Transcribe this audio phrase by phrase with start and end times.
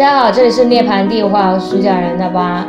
[0.00, 2.66] 大家好，这里是涅槃地话书讲人的吧。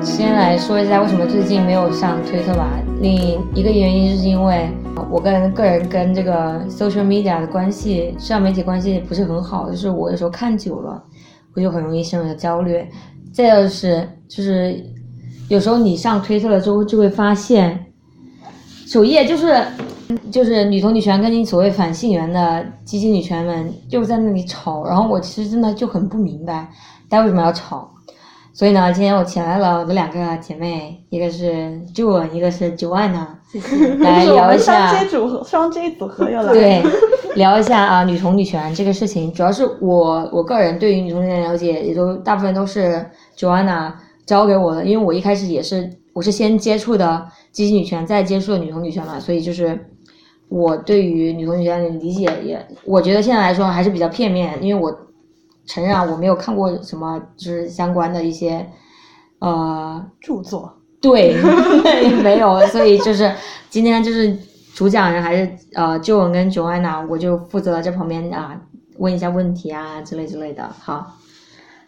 [0.00, 2.70] 先来说一下为什么最近没有上推特吧。
[3.00, 3.12] 另
[3.56, 4.70] 一个原因就是因为
[5.10, 11.02] 我跟个人跟这个 social media 的关系，社交媒体关系不是很好，就是我有时候看久了，
[11.56, 12.86] 我就很容易陷入焦虑。
[13.32, 14.80] 再就是就是
[15.48, 17.86] 有时候你上推特了之后，就会发现
[18.86, 19.60] 首页就是
[20.30, 26.68] 就是女同女权跟你所谓反性缘的激进女权们就在那里吵，然后我其实真的就很不明白
[27.08, 27.90] 大家为什么要吵。
[28.52, 33.26] 所以呢，今天我请来了我的两个姐妹，一个是 June，一个是 Joanna，
[33.98, 36.52] 来聊一下双 J 组合，双 J 组合又来了。
[36.52, 36.82] 对，
[37.34, 43.04] 聊一下啊女同女权这个事情，主要是我我个人对于女同女权了解，也都大部分都是
[43.36, 43.92] Joanna
[44.24, 49.76] 教给我的，因为我一开始也是我是先接触的激进女权，再接触的女同女权嘛，所以就是
[50.54, 54.96] 我对于女同女权的理解也，我觉得现在来说还是比较片面，因为我
[55.66, 58.64] 承认啊，我没有看过什么就是相关的一些
[59.40, 61.34] 呃著作，对，
[62.22, 63.34] 没有，所以就是
[63.68, 64.38] 今天就是
[64.76, 68.56] 主讲人还是呃旧文跟九安娜，我就负责这旁边啊
[68.98, 70.70] 问一下问题啊之类之类的。
[70.78, 71.16] 好，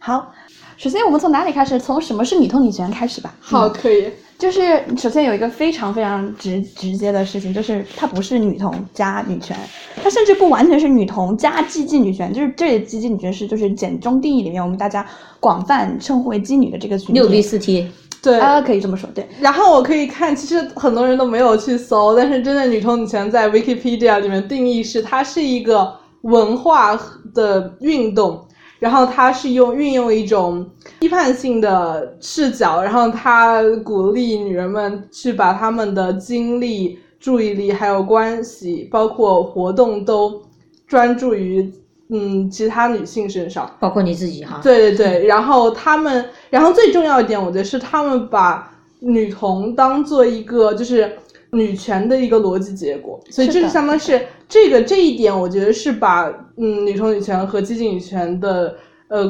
[0.00, 0.32] 好，
[0.76, 1.78] 首先我们从哪里开始？
[1.78, 3.32] 从什么是女同女权开始吧。
[3.38, 4.10] 好，可以。
[4.38, 9.56] 就是首先有一个非常非常直直接的事情，就是它不是女同加女权，
[10.02, 15.06] 它甚至不完全是女同加激进女权，就是这里激进女权是就是简中定义里面我们大家
[15.40, 17.12] 广泛称呼为妓女的这个群体。
[17.14, 17.88] 六 B 四 T，
[18.22, 19.26] 对，啊，可以这么说，对。
[19.40, 26.94] 然后我可以看，其实很多人都没有去搜，但是真的女同女权在 Wikipedia 里面定义是它是一个文化
[27.34, 28.45] 的运动。
[28.78, 30.68] 然后他是用运用一种
[31.00, 40.42] 批判性的视角，然后他鼓励女人们去把她们的精力、注意力还有关系，包括活动都
[40.86, 41.72] 专注于
[42.10, 44.60] 嗯其他女性身上，包括你自己哈。
[44.62, 51.16] 对对对，然后他们，然后最重要一点，我觉得是他们把女童当做一个就是
[51.52, 54.20] 女权的一个逻辑结果，所以这就相当于是。
[54.48, 58.76] 这个这一点，我觉得是把嗯女同女权和激进女权的
[59.08, 59.24] 呃，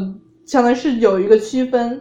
[0.45, 1.99] 相当于是有一个区分，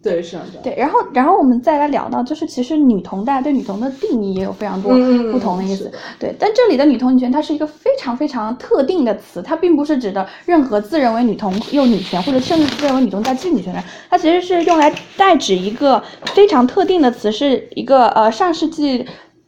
[0.00, 0.38] 对，是。
[0.62, 4.92] 对，然后然后我们再来聊到，就是其实女同，大家对女同的定义也有非常多
[5.32, 5.90] 不同的意思。
[6.20, 19.04] 对，但这里的女同女权，它是一个非常非常特定的词，它并不是指的任何自认为女同又女权，或者甚至自认为女同在激进女权的，它其实是用来代指一个非常特定的词，是一个呃上世纪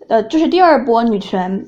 [0.09, 1.65] 呃就是第二波女权。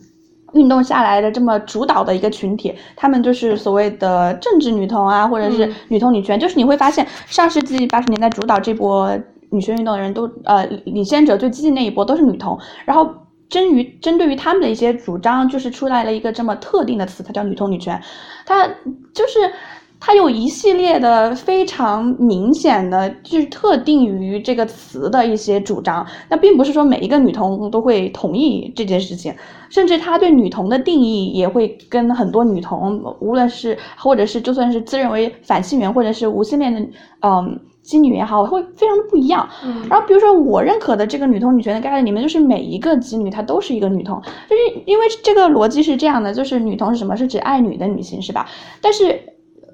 [0.52, 9.10] 运动下来的这么主导的一个群体，他们就是所谓的政治女同啊，或者是女同女权，就是你会发现上世纪八十年代主导这波
[9.50, 13.12] 女权运动的人都呃领先者最激进那一波都是女同，然后
[13.50, 18.00] 针于针对于他们的一些主张，就是出来了一个这么特定的词，它叫女同女权，
[18.46, 18.66] 它
[19.12, 19.52] 就是。
[19.98, 26.06] 它有一系列的非常明显的，就是特定于这个词的一些主张。
[26.28, 29.34] 那并不是说每一个女同都会同意这件事情，
[29.70, 36.80] 甚至他对女同的定义也会跟很多女同，无论是或者是就算是自认为反性缘或者是无性恋的，
[37.22, 39.48] 嗯，妓女也好，会非常的不一样。
[39.88, 47.16] 然后比如说我认可的这个女同女权的概念里面，就是每一个妓女她都是一个女同，就是因为这个逻辑是这样的，就是女同是什么？
[47.16, 48.46] 是指爱女的女性，是吧？
[48.80, 49.18] 但是。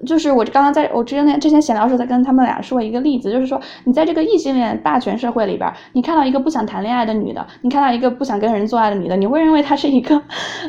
[0.05, 10.21] 就是我刚刚在我之前之前闲聊的时候，在跟他们俩说一个例子，就是说你在这个异性恋霸权社会里边，你看到一个不想谈恋爱的女的，你看到一个不想跟人做爱的女的，你会认为她是一个，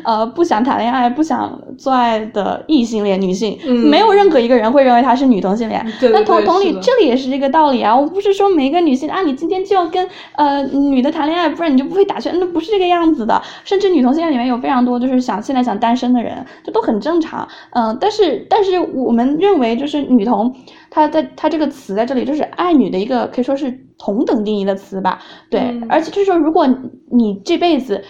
[0.03, 3.57] 呃，不想谈恋爱、不想做爱的异性恋女性，
[3.89, 5.85] 没有任何一个人会认为她是女同性恋。
[6.13, 7.95] 那同同理，这里也是这个道理啊。
[7.95, 13.41] 我不是说每一个女性啊，你今天就要跟呃女的谈恋爱，不然你就不会打拳，那不是这个样子的。
[13.63, 17.45] 甚至女同性恋里面有非常多就是想现在想单身的人，这都很正常。
[17.71, 19.24] 嗯，但是但是我们。
[19.37, 20.55] 认为就是女同，
[20.89, 25.19] 她在她这个词在这里就是爱女的一个可以说是同等定义的词吧，
[25.49, 25.59] 对，
[25.89, 26.67] 而且就是说，如果
[27.11, 28.03] 你这辈子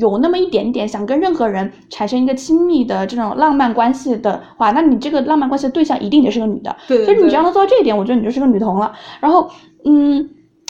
[0.00, 8.92] 有那么一点点想跟任何人产生一个亲密的这种浪漫关系的话，那你这个浪漫关系的对象一定得是个女的，对，就是你只要能做到这一点，我觉得你就是个女同了。
[9.20, 9.48] 然后，
[9.84, 10.28] 嗯，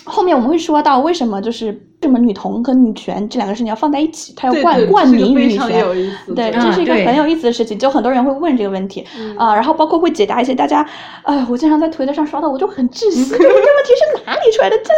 [0.09, 1.85] 后面我们会说到为什么就是。
[2.01, 5.85] 这么女同和女权这两个事情要放在一起，它要冠冠名于女权，
[6.33, 7.77] 对，这是一个很有意思的事情。
[7.77, 9.05] 就很多人会问这个问题
[9.37, 10.89] 啊，然后包括会解答一些大家，
[11.25, 13.53] 哎，我经常在推特上刷到，我就很窒息， 这个问
[13.85, 14.77] 题是哪里出来的？
[14.79, 14.93] 这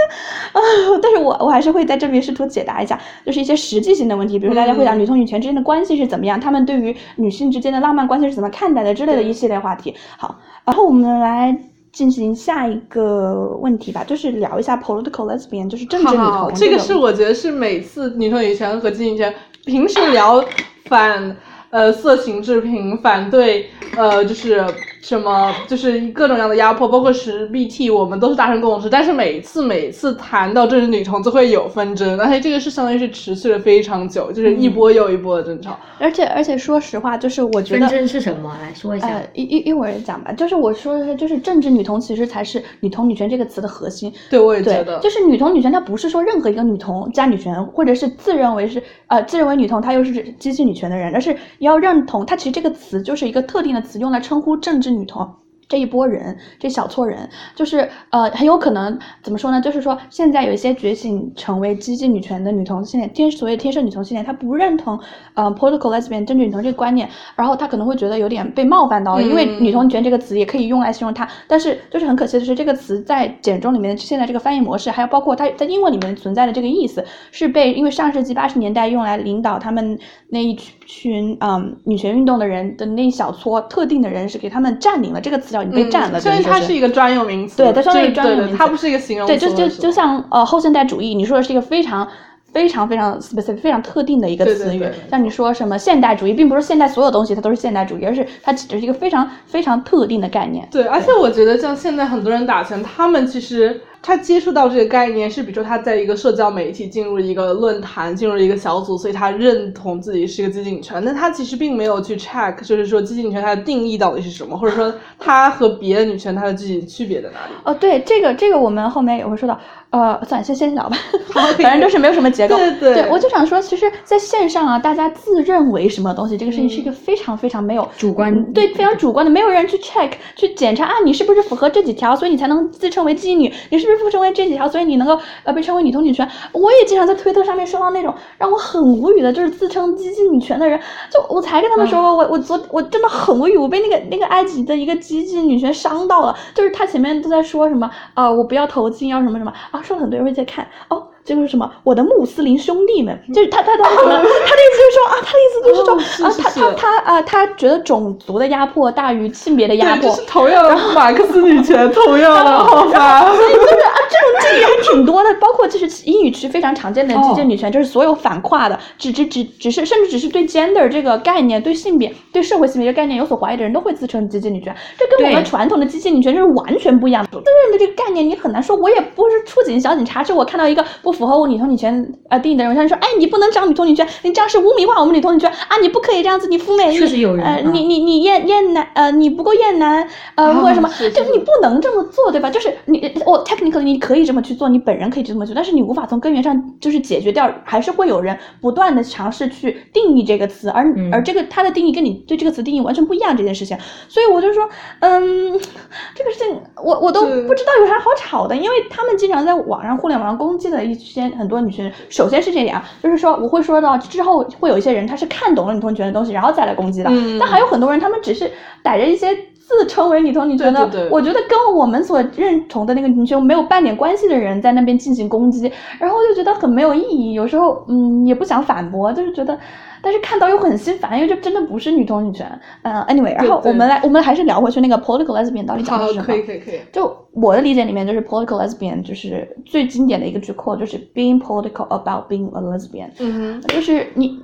[0.52, 0.60] 啊，
[1.00, 9.94] 但是我我还是会在这边试图解答一下，就是一些实际性的问题，比如大家会讲女同女权之间的关系是怎么样，他们对于女性之间的浪漫关系是怎么看待的之类的一系列话题。
[10.18, 10.36] 好，
[10.66, 11.56] 然后我们来。
[11.92, 16.52] 进行下一个问题吧，就是聊一下 political lesbian，就是政治女同。
[16.54, 19.34] 这个是我觉得是每次女同女权和激进女权
[19.64, 20.44] 平时聊
[20.86, 21.36] 反
[21.70, 24.64] 呃色情制品，反对呃就是
[25.00, 28.88] 什么就是各种各样的压迫，包括十 BT，我们都是达成共识。
[28.88, 35.78] 但是每次每次谈到政治女同，就会有纷争，而且这个是相当于是持续了非常久，就是一波又一波的争吵。
[35.98, 38.56] 而且而且说实话，就是我觉得纷争是什么？
[38.62, 39.08] 来说一下。
[39.08, 40.32] 呃，一一一会儿讲吧。
[40.32, 44.12] 就是我说的是，就是政治女同其实才是女同女权这个词的核心。
[44.28, 44.98] 对，我也觉得。
[45.00, 55.39] 就是女同女权，它不是说任何一个女同加女权，或者是自认为是呃自认为女同，她又是激进女权的人，而是要认同它其实这个词就是一个特定的词，用来称呼政治女同。
[55.70, 59.60] 这一波人，这小撮人，就是呃，很有可能怎么说呢？
[59.60, 64.98] 就是说，现在有一些觉醒成为激进女权的女同性恋，天所谓天生女同性恋，她不认同
[65.34, 79.96] 呃 political lesbian 政治女同这个观念，然后她可能会觉得有点被冒犯到了，因为女同女权这个词也可以用来形容她，但是就是很可惜的是，这个词在简中里面现在这个翻译模式，还有包括它在英文里面存在的这个意思，是被因为上世纪八十年代用来领导他们
[80.30, 85.59] 那一群嗯女权运动的人的那一小撮特定的人是给他们占领了这个词叫。
[85.62, 87.56] 你被占了，所以它是一个专用名词。
[87.56, 89.34] 对，它相当于专用名词，它不是一个形容词。
[89.34, 92.06] 对，就就就像呃后现代主义，你说的是一个非常
[92.52, 94.84] 非常非常 specific、非常特定的一个词语。
[95.10, 100.66] 像你说什么现代主义，并不是现代所有东西它都是现代主义，而是它只是一个非常非常特定的概念。
[100.70, 103.80] 对，而且我觉得像现在很多人打拳，他们其实。
[104.02, 111.02] 他接触到这个概念是，比如说他在一个社交媒体进入一个论坛，进入一个小组，所以他认同自己是一个激进女权。
[111.04, 117.52] 但他其实并没有去 check，就是说激进女权它的定义到底是什么，或者说它和别的女权它的具体区别在哪里？
[117.64, 119.58] 哦，对，这个这个我们后面也会说到。
[119.90, 120.96] 呃，算了，先先聊吧，
[121.60, 122.56] 反正就是没有什么结构。
[122.56, 133.52] 对对对，我就想说，其实在线上啊，大家自认为什么东西，这个事情是一个非常非常没有主观，对，非常主观的，没有人去 check 去检查啊，你是不是符合这几条，所以你才能自称为妓女？
[133.70, 136.28] 你是不是符合这几条，所以你能够呃被称为女同女权？
[136.52, 140.78] 我也经常在推特上面收到那种让我很无语的，就是自称激进女权的人。
[141.10, 149.82] 就我才跟他们说过，我我昨我真的很无语，我被那个那个埃及的一个激进女权伤到了，就是他前面都在说什么啊，我不要头巾，要什么什么啊。
[149.82, 151.70] 说了很多人会在看哦，这个是什么？
[151.84, 154.10] 我的穆斯林兄弟们，就是他他他什么？
[154.10, 163.20] 他的意思就是说啊，他的意思就是说啊，他他他啊，他觉得种族的压迫大于性别的压迫，是同样的马克思女权，同样的好吧？
[163.34, 163.76] 所以就是
[164.20, 177.30] 种定义还挺多的，包括就是英语区非常常见的激进女权，就是所有反跨的，只只只只是甚至只是对 gender 这个概念、对性别、对社会性别这个概念有所怀疑的人都会自称激进女权，这跟我们传统的激进女权就是完全不一样的。
[177.30, 192.50] 自认的这个概念，你很难说，我也不是处警小警察，是我看到一个不符合我女同女权呃定义的人，他就说，哎，你不能讲女同女权，你这样是污名化我们女同女权啊，你不可以这样子，你肤美，确实有人，呃，你你你厌厌男，呃，你不够厌男，呃，或者什么，就是你不能这么做，对吧？
[192.50, 203.76] 就是你我 technically 你可以这么去做，你本人可以这么做，但是你无法从根源上就是解决掉，还是会有人不断的尝试去定义这个词，而而这个它的定义跟你对这个词定义完全不一样这件事情，
[204.08, 204.68] 所以我就说，
[205.00, 205.52] 嗯，
[206.14, 218.50] 这个事情我我都不知道有啥好吵的，因为他们经常在网上互联网上攻击的一些很多女生，首先是这点，就是说我会说到之后会有一些人他是看懂了女同女权的东西，然后再来攻击的，但还有很多人他们只是
[218.82, 219.28] 逮着一些。
[219.78, 225.70] 自称为女同女权的，我觉得跟我们所认同的那个女权没有半点关系的人在那边进行攻击，
[226.00, 227.34] 然后就觉得很没有意义。
[227.34, 229.56] 有时候，嗯，也不想反驳，就是觉得，
[230.02, 232.46] 但是看到又很心烦，因为这真的不是女同女权。
[232.82, 236.24] 嗯，anyway，然后我们来，我们还是聊回去那个 political lesbian 到底讲的是什么？
[236.26, 236.80] 可以可以可以。
[236.90, 243.10] 就我的理解里面，就是 political lesbian 就是最经典的一个句括，就是 being political about being a lesbian。
[243.20, 244.40] 嗯哼，就是你。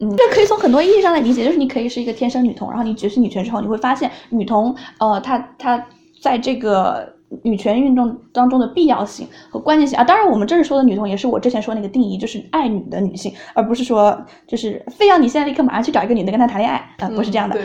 [0.00, 5.86] 嗯，这可以从很多意义上来理解，就是你可以是一个天生女同，然后你觉醒女权之后，你会发现女同，呃，她她
[6.20, 7.15] 在这个。
[7.42, 9.98] 女权运动当中的必要性和关键性。
[9.98, 14.16] 啊，当然我们这儿说的女同也是我之前说那个定义，就是爱女的女性，而不是说
[14.46, 17.58] 就是非要你现在立刻马上去找一个女的跟她谈恋爱啊，不是这样的，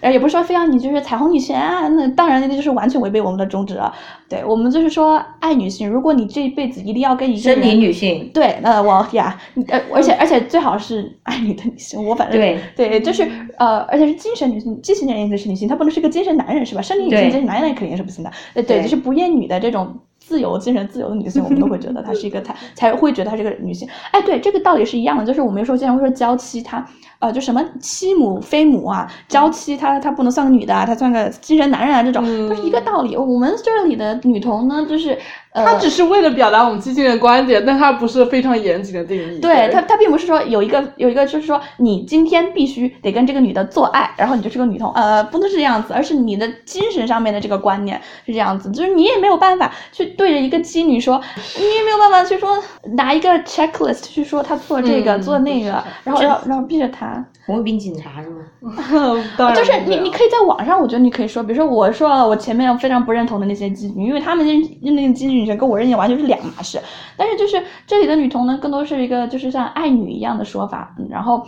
[0.00, 3.92] 呃，也不是说非要你就是彩虹女权啊，那当然那就是完全违背我们的宗旨了。
[4.28, 9.36] 对我们就是说爱女性，如果你这一辈子一定要跟一个生理女性，对，那我呀，
[9.66, 13.28] 呃，而且而且最好是爱你的女性，我反正对对，就是
[13.60, 16.80] 呃，而且是精神女性，激情人的是女性，她不能是个精神男人是吧？
[16.80, 18.96] 生理女性、精神男人肯定是不行的，呃，对，就是。
[18.96, 23.88] 不厌女的这种自由、精神自由的女性，我们都会觉得她是一个 才才会觉得她是个女性。
[24.12, 26.86] 哎，对，这个道理是一样的，就是我们有时候经常会说娇妻，她
[27.18, 33.16] 呃，就什么妻母非母啊，娇妻她她不能算个女的，她算个精神男人啊，这种都是一个道理。
[33.16, 35.18] 我们这里的女童呢，就是。
[35.52, 39.40] 他只是为了表达我们激进的观点，但他不是非常严谨的定义。
[39.40, 51.20] 对他，他并不是说有一个有一个，就是说你今天必须得跟这个女的做爱，然后你就是个女同，呃，不能是这样子，而是你的精神上面的这个观念是这样子，就是你也没有办法去对着一个妓女说，
[51.58, 52.56] 你也没有办法去说
[52.94, 57.24] 拿一个 checklist 去说他做这个、做那个，然后然后然后逼着他。
[57.50, 58.36] 红卫兵警察是吗？
[59.54, 66.80] 就是你，你可以在网上，我觉得你可以说，比如说我说了我前面非常不认同的那些妓女，因为他们那那个妓女跟我认定完全是两码事。
[67.16, 71.46] 但是就是这里的女童呢，更多是一个就是像爱女一样的说法，然后。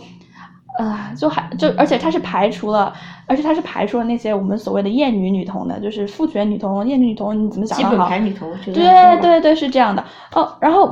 [0.79, 2.91] 呃，就还就，而且他是排除了，
[3.27, 7.83] 而且他是排除了那些我们所谓的厌女女童的，就是父权女童、厌女女童，你怎么想的？
[7.83, 8.73] 基本盘女童，对
[9.21, 10.03] 对对，是这样的。
[10.33, 10.91] 哦，然后，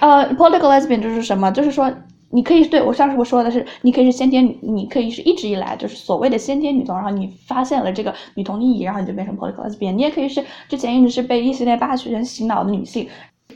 [0.00, 1.50] 呃，political lesbian 就是什么？
[1.50, 1.90] 就是说，
[2.30, 9.92] 你可以对我上次我说的是，你可以是先天，你可以是一直以来就是所谓的先天女同，然后你发现了这个女同意义，然后你就变成 political lesbian。
[9.92, 13.08] 你也可以是之前一直是被异性恋霸权洗脑的女性。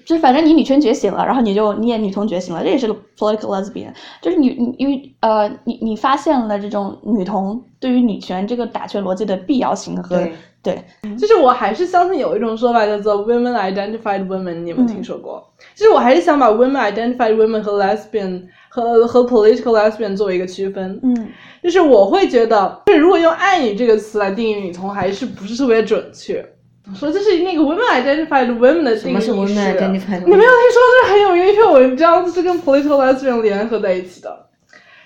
[0.04, 3.92] 就是反正你女权觉醒了，然后你就你也女同觉醒了，这也是个 political lesbian。
[4.20, 10.20] 就是你你因为呃你你发现了这种女同对于女权这个打拳逻辑的必要性和
[10.62, 10.82] 对，
[11.16, 15.42] 就是我还是相信有一种说法叫做 women identified women，你有没有听说过？
[15.74, 18.42] 就是我还是想把 women identified women 和 lesbian
[18.74, 20.98] 和和 political lesbian 作为一个区分。
[21.04, 21.28] 嗯，
[21.62, 26.44] 就是我会觉得，就是如果用爱女这个词来定义女同，还是不是特别准确。
[26.92, 34.46] 说这是那个 women identified women 的定义是，你没有听说这很有名一篇文章是跟 political lesbian 联合在一起的。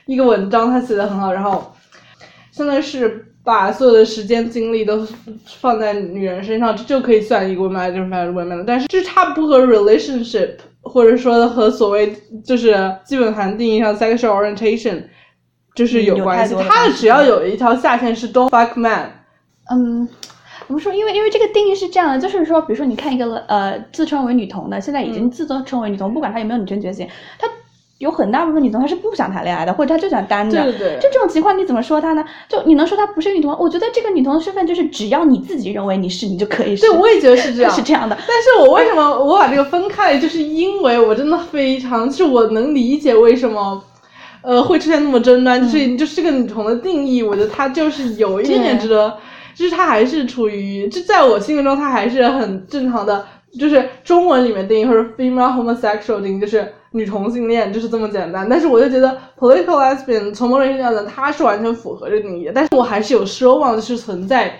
[0.07, 1.71] 一个文章，它写的很好，然后
[2.51, 5.07] 现在是把所有的时间精力都
[5.61, 8.65] 放在女人身上，这就可以算一个 women identified women 了。
[8.67, 10.53] 但是就是它不和 relationship
[10.89, 15.05] 或者说和所谓就是基本盘定义上 sexual orientation
[15.75, 19.13] 就是有关系，它只要有一条下限是 don't fuck man，
[19.71, 20.09] 嗯。
[20.67, 20.93] 怎么说？
[20.93, 27.49] 因为因为这个定义是这样的，就是说，比如说，你看一个呃自称为女同的，现在已经自尊称为女同，不管她有没有女权觉醒，她
[27.99, 30.63] 有很大部分女同她是不想谈恋爱的，或者她就想单着。
[30.63, 30.99] 对对。
[31.01, 32.25] 就这种情况，你怎么说她呢？
[32.49, 33.55] 就你能说她不是女同？
[33.59, 36.83] 我觉得这个女同的身份就是只要你自己认为你是，你就可以是。
[36.83, 37.71] 对，我也觉得是这样。
[37.75, 38.17] 是这样的。
[38.27, 40.17] 但是我为什么我把这个分开？
[40.19, 43.83] 就是因为我真的非常，就是我能理解为什么，
[44.43, 49.17] 呃，会出现那么争端，就是就是这个女同的定义，我觉得她就是有一点点值得。
[49.55, 53.27] 就是她还是处于，就在我心目中，她还是很正常的，
[53.59, 58.47] 就是中文里面定义或者 female homosexual 定义，就是女同性恋，就是这么简单。
[58.49, 62.51] 但是我就觉得 political lesbian 从某种意义上讲，它是完全符合这个定义。
[62.55, 64.59] 但是我还是有奢望的是存在。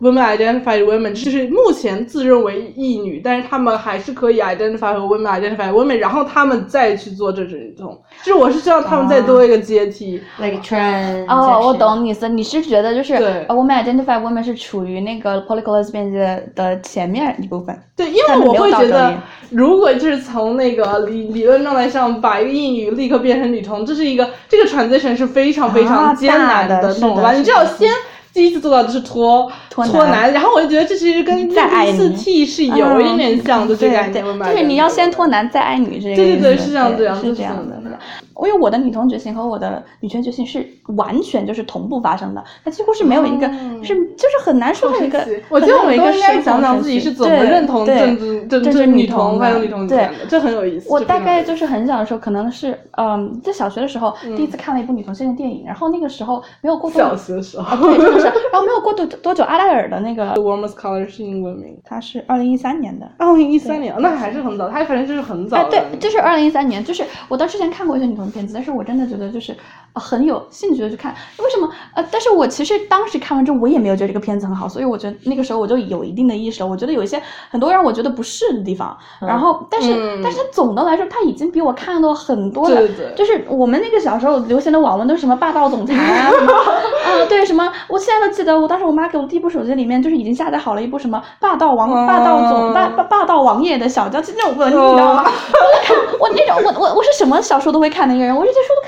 [0.00, 7.44] Women identified women 就是目前自认为异女，但是他们还是可以 identify 和 women identified women，然后他们再去做这
[7.76, 11.26] 种，就是我是希望他们再多一个阶梯，like trans。
[11.26, 13.14] 哦，我懂你意思，你是觉得就是
[13.48, 17.76] women identified women 是处于那个 political lesbian 的前面一部分。
[17.96, 19.12] 对，因为我会觉得，
[19.50, 27.32] 如果就是从那个理理论状态上把一个异女立刻变成女同，这是一个这个 transition 是非常非常艰难的，懂吧？
[27.32, 27.90] 你只要先。
[28.32, 31.50] 第一次做到的是脱脱男，然后我就觉得这其实跟
[31.96, 36.16] 四 T 是有一点像的这个概念，就是你要先脱男再爱女这个。
[36.16, 37.98] 对对对，是这样子，是这样的。
[38.46, 40.66] 因为我的女同觉醒和我的女权觉醒是
[40.96, 43.48] 完全就是同步发生的，它几乎是没有一个
[43.82, 45.26] 是就是很难说一个。
[45.48, 50.88] 我觉得我们应该想想自己是怎么认同政治政治女同还有女同对，这很有意思。
[50.90, 57.00] 我大概就是很想说，可能是嗯，在小学的时候第一次看了一部女同性的电影，然后那个时候没有过多。
[57.00, 57.76] 小学的时候。
[57.76, 60.32] 对，就是，然后没有过多多久，阿黛尔的那个。
[60.34, 61.76] The warmest color 是英文名。
[61.84, 63.10] 它是二零一三年的。
[63.18, 65.56] 二零一三年，那还是很早，它反正就是很早。
[65.56, 69.08] 哎，对，就是二零一三年，就是我到之前看过一些女同片子，但是我真的。
[69.08, 69.56] 觉得就是
[69.94, 71.68] 很有兴趣的去看，为什么？
[71.94, 76.68] 呃，但是我其实当时看完之后，我也没有觉得这个片子很好，所以我觉得那个时候我就有一定的意识了。
[76.68, 86.30] 我觉得有一些很多让我觉得不适的地方，然后，但是，但是总的来说，他已经比我看到很多的，就是我们那个小时候流行的网文都是什么霸道总裁啊，
[87.06, 95.24] 啊，对，什么，我现在都记得，我当时我妈给我第一部手机里面就是已经下载好了一部什么霸道王霸道总霸霸霸道王爷的小娇妻那种文，你知道吗？
[95.28, 98.87] 我看我那种我我我是什么小说都会看的一个人，我这些书都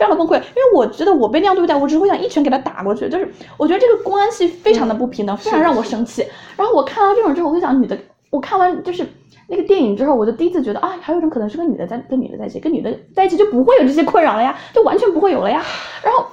[0.00, 6.26] 非常的崩溃，因为我觉得我被那样对待，我只会想一拳给他打过去，就是我觉得这个关系非常的不平等，非常让我生气。
[6.56, 7.98] 然后我看到这种之后，我就想女的，
[8.30, 9.06] 我看完就是
[9.46, 15.62] 那个电影之后，我就第一次觉得啊，还有一种可能是跟女的在跟女的在一起，跟女的在一起就不会有这些困扰了呀，就完全不会有了呀。
[16.02, 16.24] 然后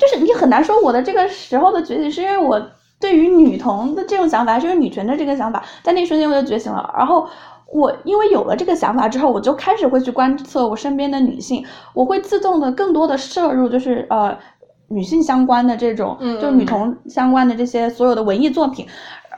[0.00, 2.58] 就是你很难说我的这个时候的觉醒是因为我
[2.98, 7.28] 对于女同的这种想法，还是因为女权的这个想法，在那一瞬间我就觉醒了，然后。
[7.74, 14.38] 我因为有了这个想法之后，我就开始会去观测我身边的女性，我会自动的更多的摄入，就是呃
[14.86, 18.86] 女性相关的这种，就女同相关的这些所有的文艺作品，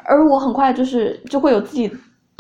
[0.05, 1.91] 而我很快就是就会有自己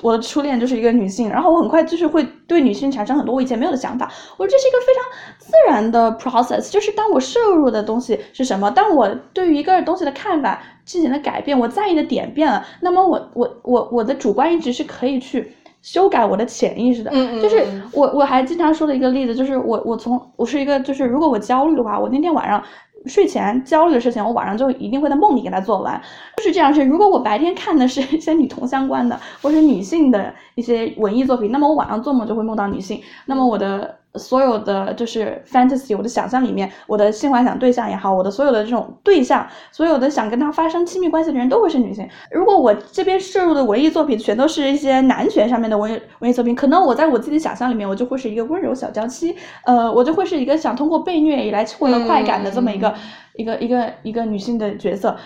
[0.03, 4.12] 我的初恋就是一个女性，然后我很快就是会对女性产生很多我以前没有的想法。
[4.37, 5.03] 我这是一个非常
[5.38, 15.56] 自然的 process，就是当我摄入的东西是什么，当我对于一个东西的看法进行了改变，我在意的点变了，那么我我我我的主观一直是可以去
[15.87, 17.12] 修改我的潜意识的。
[17.12, 22.61] 嗯嗯就是嗯我我还经常说的一个例子，就是我我从我是一个就是如果我焦虑的话，我那天晚上。
[23.05, 26.00] 睡前焦虑的事情，我晚上就一定会在梦里给它做完，
[26.38, 26.83] 就是这样是。
[26.83, 42.09] 如果我白天看的是一些女同相关的或是女性的一些文艺作品，那么我晚上做梦就会梦到女性，那么我的所有的就是 fantasy，我的想象里面，我的性幻想对象也好，我的所有的这种对象，所有的想跟他发生亲密关系的人都会是女性。
[42.31, 52.95] 如果我这边摄入的文艺作品全都是一些男权上面的文艺文艺作品，可能我在我自己想象里面，我就会是一个温柔小娇妻，呃，我就会是一个想通过被虐以来获得快感的这么一个、
[53.35, 55.17] 一个一个一个女性的角色。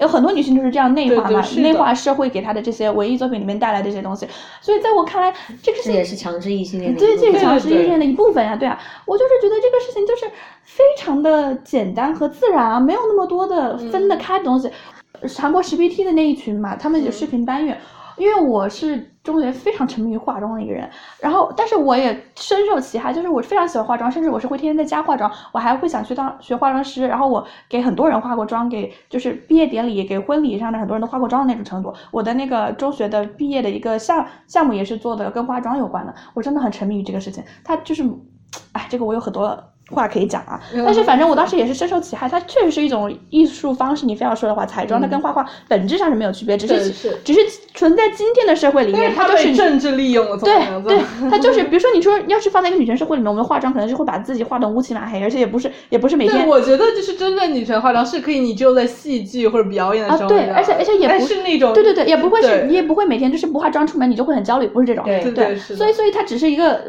[0.00, 4.26] 有很多女性就是这样内化嘛，对对内化社会给她的这些文艺作品里面带来的这些东西，
[4.60, 10.26] 所以在我看来，这个这是也是强制异性恋的对，这个强制异性恋的一部分呀、对啊，我就是觉得这个事情就是
[10.64, 14.70] 非常的简单和自然啊，没有那么多的分得开的东西。
[15.38, 17.74] 韩国十 PT 的那一群嘛，他们有视频搬运，
[18.16, 20.88] 因为我是中学非常沉迷于化妆的一个人，
[21.20, 31.92] 然后但是我也深受其害，就是我非常喜欢化妆，甚至我是会天天在家化妆，我还会想去当学化妆师，然后我给很多人化过妆，给就是毕业典礼、给婚礼上的很多人都化过妆的那种程度。
[32.10, 37.42] 我的那个中学的毕业的一个项项目也是做的跟化妆有关的，我真的很沉迷于这个事情。
[37.64, 38.02] 他就是，
[38.72, 39.58] 哎，这个我有很多。
[39.90, 44.06] 话可以讲啊，但是反正我当时也是深受其害，它确实是一种艺术方式。
[44.06, 47.18] 你非要说的话，彩妆它跟画画本质上是没有区别，只是是。
[47.24, 47.40] 只是
[47.74, 65.04] 存在今天的社会里面，它就是政治利用了，对对，它就是，比如说你说要是放在一个女权社会里面，我们化妆可能就会把自己化得乌漆嘛黑，而且也不是也不是每，天我觉得就是真正女权化妆是可以，你只有在戏剧或者表演的时候啊对而且而且也不是那种对对对，也不会是你也不会每天就是不化妆出门，你就会很焦虑，不是这种。
[65.04, 66.80] 对对对，所以所以它只是一个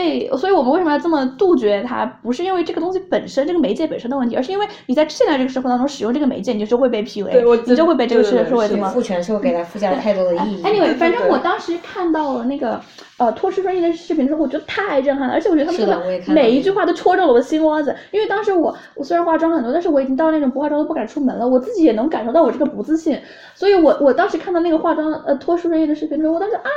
[0.00, 2.06] 被，所以我们为什么要这么杜绝它？
[2.22, 10.62] 不是因为这个东西本身这个媒介本身的问题，而是因为你在现在这个社会当中使用这个媒介，你就会被 PUA，对我你就会被这个对对社社会怎么父权社会给它附加了太多的意义。
[10.62, 12.80] Anyway，反正我当时看到了那个
[13.18, 17.94] 呃脱书专业的视频的时候，我觉得太震撼了，而且我觉得他们真是的我也看每一句话都戳中了我的心窝子。
[18.10, 23.18] 因为当时我我虽然化妆很多，但是我已经到那种不化妆都不敢出门了，我自己也能感受到我这个不自信。
[23.54, 26.70] 所以我我当时看到那个化妆呃脱书专业的视频的时候，我当时啊，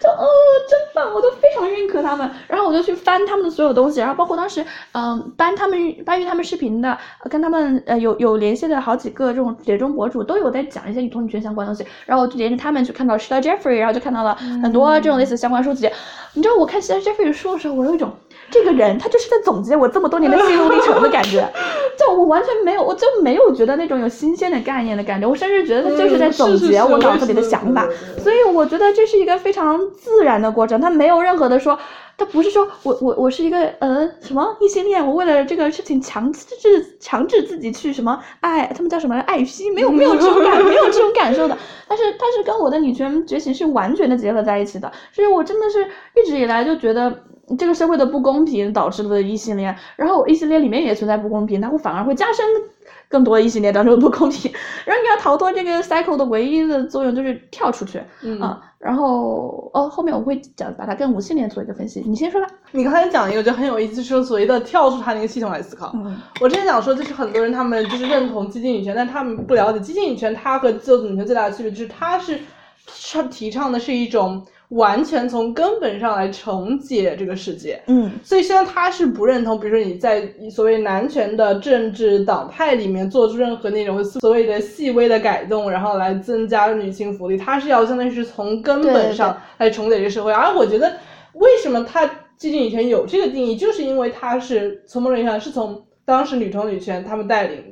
[0.00, 0.26] 就哦
[0.68, 2.30] 真棒，我都非常认可他们。
[2.48, 6.90] 然后我就去翻他们的所有东西，然后包括当时嗯、搬他们搬运他们视频的，
[7.22, 15.90] 呃跟他们呃有有联系的好几个这种帖中博主都有在讲一些女同女权相关的东西，然后我就连着他们去看到 Sheila Jeffrey，然后就看到了很多这种类似相关书籍。
[16.34, 18.10] 你知道我看 Sheila Jeffrey 的书的时候，我有一种
[18.50, 21.48] 这个人他就是在总结我这么多年的心路历程的感觉，
[21.98, 31.78] 就我完全没有，我就没有觉得那种有新鲜的概念的感觉，我甚至觉得他就是在总结我脑子里的想法所以我觉得这是一个非常自然的过程，他没有任何的说，
[32.16, 41.56] 他不是说我我我是一个呃什么异性恋，我为了这个事情强制强制自己去什么爱，他们叫什么爱惜，没有没有这种感没有这种感受的。
[41.88, 47.24] 但是但是跟我的女权觉醒是完全的结合在一起的，所以我真的是一直以来就觉得。
[47.58, 52.44] 这个社会的不公平导致了异性恋，然后异性恋里面也存在不公平，它会反而会加深
[53.08, 54.50] 更多异性恋当中的不公平。
[54.84, 62.46] 然后你要逃脱这个 cycle 的唯一的作用就是跳出去，嗯啊，然后哦，后面我会讲把它跟无性恋做一个分析，你先说吧。
[62.72, 65.92] 你刚才讲一个就很有意思，说所谓的跳出他那个系统来思考。
[65.94, 72.40] 嗯我之前想说，就是很多人他们就是认同激进女权，但他们不了解激进女权，它和自由女权最大的区别就是它是
[73.12, 77.80] 它提倡的是一种完全从根本上来重解这个世界。
[77.86, 90.32] 嗯所以，虽然他是不认同，比如说你在所谓男权的政治党派里面做出任何那种所谓的细微的改动，然后来增加女性福利，他是要相当于是从根本上来重解这个社会。
[90.32, 90.92] 而我觉得，
[91.34, 92.04] 为什么他
[92.36, 97.62] 激进女权有这个定义，就是因为他是从某种意义上是从当时女同女权他们带领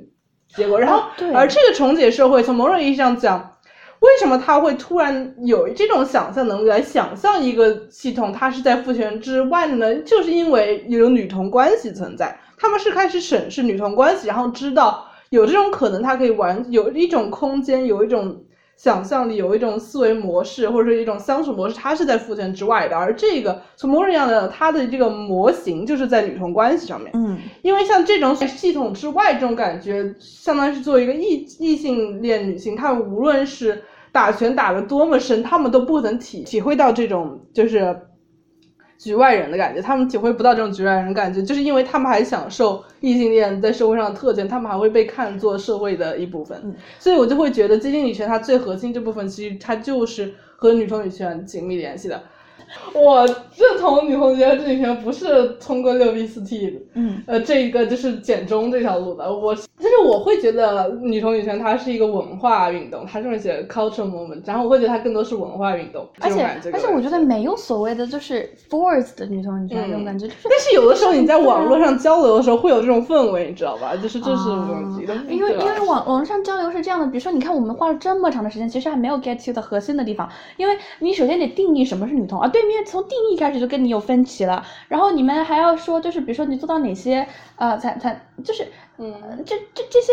[0.55, 3.49] 结果，然后哦对而这个重解社会，从某种意义上讲。
[4.03, 9.95] 为什么他会突然有这种想象能力来想象一个系统，它是在父权之外的呢？
[10.01, 18.45] 就是因为有女同关系存在，他们是开始审视女同关系，然后知道有这种可能，它可以玩有一种空间，有一种
[18.77, 22.97] 想象力，有一种思维模式，或者说一种相处模式，它是在父权之外的。
[22.97, 27.13] 而这个从某种意义上的，它的这个模型就是在女同关系上面。
[27.15, 37.99] 嗯因为像这种系统之外这种感觉，相当于是作为一个异异性恋女性，她无论是打拳打的多么深，他们都不能体体会到这种就是
[38.99, 52.23] 局外人的感觉，他们体会不到这种局外人的感觉，就是因为他们还享受异性恋在社会上的特权，他们还会被看作社会的一部分，所以我就会觉得接近女权它最核心这部分，其实它就是和女同女权紧密联系的。
[52.95, 59.33] 我认同女同学这几天不是通过六 B 四 T，嗯，呃，这个就是简中这条路的。
[59.33, 66.07] 我就是我会觉得女同女权它是一个文化运动，它上面写 cultural movement，然后我会觉得它更多是文化运动。
[66.21, 70.49] 而且而且我觉得没有所谓的就是 forced 的女同女权这种感觉，就是。
[70.49, 73.95] 但是有的时候你在网络上交流的时候会有这种氛围，你知道吧？
[73.97, 75.15] 就是这是问题的。
[75.29, 83.37] 因为因为网网上交流是这样的，比如说你看我们花了这么长的时间，其实还没有 get to 的核心的地方，因为你首先得定义什么是女同啊，对面从定义。
[83.37, 90.13] 开始就跟你有分歧了，然后你们还要说，就是比如说你做到哪些，呃，才才就是，嗯，这这这些。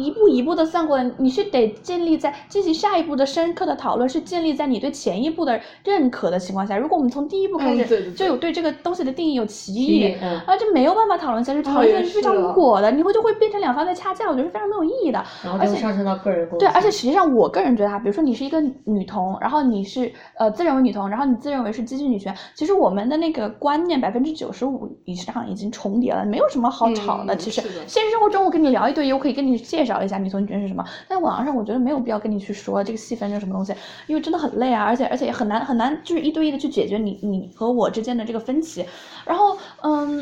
[0.00, 6.76] 一步一步的算过来，你是得建立在进行下一步的深刻的讨论，是建立在你对前一步的认可的情况下。
[6.76, 10.14] 如果我们从第一步开始就有对这个东西的定义有歧义，
[10.46, 15.22] 啊，就没有办法讨论下去，讨论下去是非常无果的，你会就会变成两方在掐架，我觉得是非常没有意义的。
[15.44, 27.34] 然后就上升到个人对，而且实际上我个人觉得哈，比如说你是一个女同，然后你是呃自认为女同，然后你自认为是激进女权，其实我们的那个观念百分之九十五以上已经重叠了，没有什么好吵的。
[27.36, 30.60] 其实现实生活中我跟你聊一堆，我可以跟你介绍一下女同女权。
[30.60, 30.84] 是什么？
[31.08, 33.72] 在网上，我觉得没有必要跟你去说这个细分是什么东西，
[34.06, 38.84] 因为真的很累啊，而且而且也很难很难，就是一对一的去解决你你和我之间的这个分歧。
[39.24, 40.20] 然后，嗯，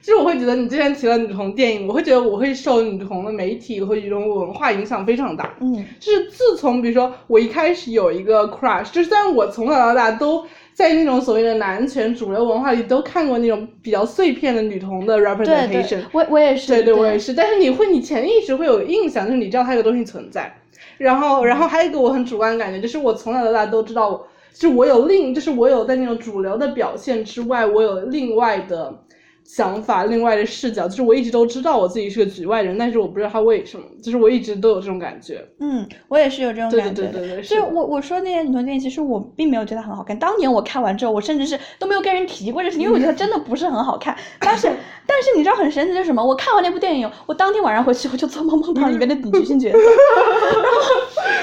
[0.00, 5.56] 其实我会觉得你之前提了女同电影，我会觉得我会受女同的媒体和一种文化影响非常大。
[5.60, 10.46] 嗯，就是自从比如说我一开始有一个 crush，就是虽然我从小到大都。
[10.80, 16.00] 在那种所谓的男权主流文化里，都看过那种比较碎片的女童的 representation。
[16.10, 16.72] 我我也是。
[16.72, 17.34] 对对，我也是。
[17.34, 20.50] 但是你会，你潜意识会有印象，就是你知道它有个东西存在。
[20.96, 28.94] 然后，然后还有一个我很主观的感觉，就是我从小到大都知道，就是我有另，就是我有在那种主流的表现之外，我有另外的。
[29.52, 35.44] 想法，另外的视角，就是我一直都知道我自己是个局外人，但是我不知道他为什么，就是我一直都有这种感觉。
[35.58, 37.02] 嗯，我也是有这种感觉。
[37.02, 40.16] 对对对对，所以我我说那些女同电影，其实我并没有觉得很好看。
[40.16, 44.16] 当年我看完之后，我甚至是都没有跟人提过这事， 因为我觉得真的不是很好看。
[44.38, 44.70] 但是
[45.04, 46.24] 但是你知道很神奇的是什么？
[46.24, 49.84] 我看完那部电影，我当天晚上回去我就做梦梦到里面的女性角色，然
[50.62, 50.94] 后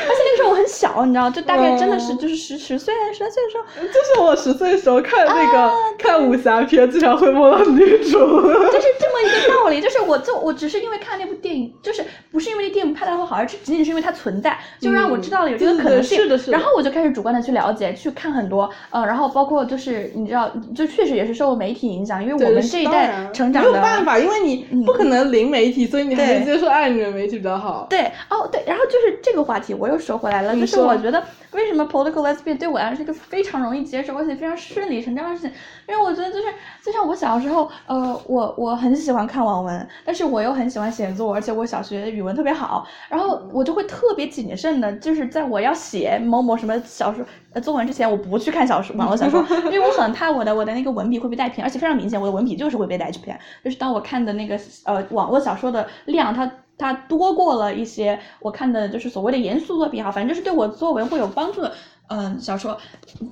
[0.07, 7.96] 而且那个时候我很小，你知道，就大概真的是就是十十岁十来岁的时候，就是我十岁的时候看那个看武侠片，经常会梦到女。
[8.71, 16.17] 就是这么一个道理，就是 我就我只是因为看那部电影，就是不是因为那电影拍的好，而是仅仅是因为它存在，就让我知道了有这个可能性。
[16.17, 16.57] 是的，是的。
[16.57, 27.87] 然后我就开始主观的去了解，去看很多，呃，然后包括就是你知道，就确实也是受媒体影响，因为我们这一代成长的没有办法，因为你不可能零媒体，所以你还是接受爱你的媒体比较好。
[27.89, 35.51] 对，哦对，然后就是这个话题我又说回来了，就是我觉得为什么 political lesbian 对我来说是一个非常容易接受而且非常顺理成章的事情，
[35.87, 36.45] 因为我觉得就是
[36.83, 38.77] 就像我小时候，呃，我我。
[38.77, 61.73] 很喜欢看网文，但是我又很喜欢写作，而且我小学语文特别好，然后我就会特别谨慎的，就是在我要写某某什么小说呃作文之前，我不去看小说网络小说， 因为我很怕我的我的那个文笔会被带偏，而且非常明显，我的文笔就是会被带偏，就是当我看的那个呃网络小说的量，它它多过了一些我看的就是所谓的严肃作品哈，反正就是对我作文会有帮助的
[62.09, 62.77] 嗯小说，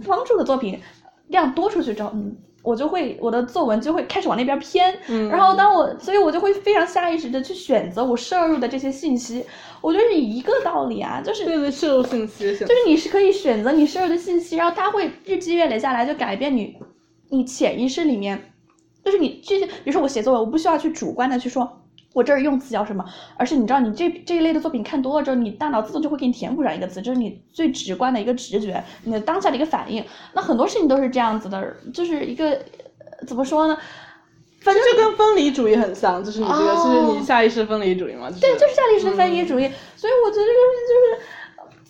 [0.08, 0.80] 帮助的作品
[1.28, 2.36] 量多出去之后，嗯。
[2.66, 4.98] 我就会我的作文就会开始往那边偏，
[5.30, 9.46] 然后当我，所以我就会非常下意识的去选择我摄入的这些信息。
[9.82, 16.76] 我觉得是一个道理啊，就是对对摄入信息，就是你是可以选择你摄入的信息，然后它会日积月累下来，就改变你
[17.30, 18.52] 你潜意识里面，
[19.04, 21.85] 就是你这些，比如说我写作文，我不需要去主观的去说。
[22.16, 23.04] 我这儿用词叫什么？
[23.36, 30.02] 而是你知道，你这这一类的作品看多了之后，你大脑自动就会给你填补上一个词，就是你最直观的一个直觉，你的当下的一个反应。
[30.34, 32.58] 那很多事情都是这样子的，就是一个
[33.28, 33.78] 怎么说呢？
[34.62, 38.32] 反正就跟分离主义很像，就是你这个，就是你下意识分离主义嘛？
[38.42, 39.70] 对，就是下意识分离主义。
[39.98, 41.36] 所以我觉得这个东西就是。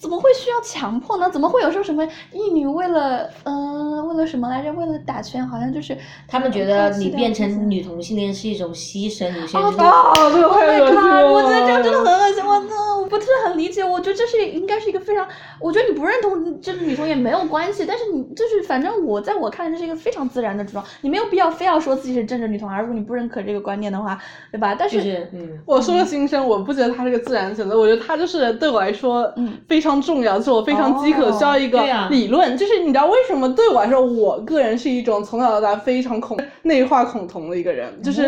[0.05, 1.27] 怎么会需要强迫呢？
[1.31, 4.71] 怎么会有说什么一女为了嗯为了什么来着？
[4.71, 11.33] 为了打拳，好像就是他们觉得你变成女同性恋是一种牺牲，有些人就啊，这个太恶心了！
[11.33, 12.99] 我觉得这样真的很恶心，我操！
[13.01, 15.27] 我不是很理解，我觉得这是应该是一个非常，
[15.59, 22.81] 我觉得你不认同这个女同也没有关系，但是你就是反正我在我看来这是一个非常自然的主张，你没有必要非要说自己是政治女同而。
[22.81, 24.19] 如果你不认可这个观念的话，
[24.51, 24.75] 对吧？
[24.77, 29.94] 但是嗯，我说了心声，我不觉得他是个自然选择，我觉得他就是对我来说嗯非常。
[30.01, 32.58] 重要就是我非常饥渴，需要一个理论。
[32.58, 37.91] 就是你知道为什么对我来说，我个人是一种从小到大非常恐内化恐同的一个人。
[38.01, 38.23] 就是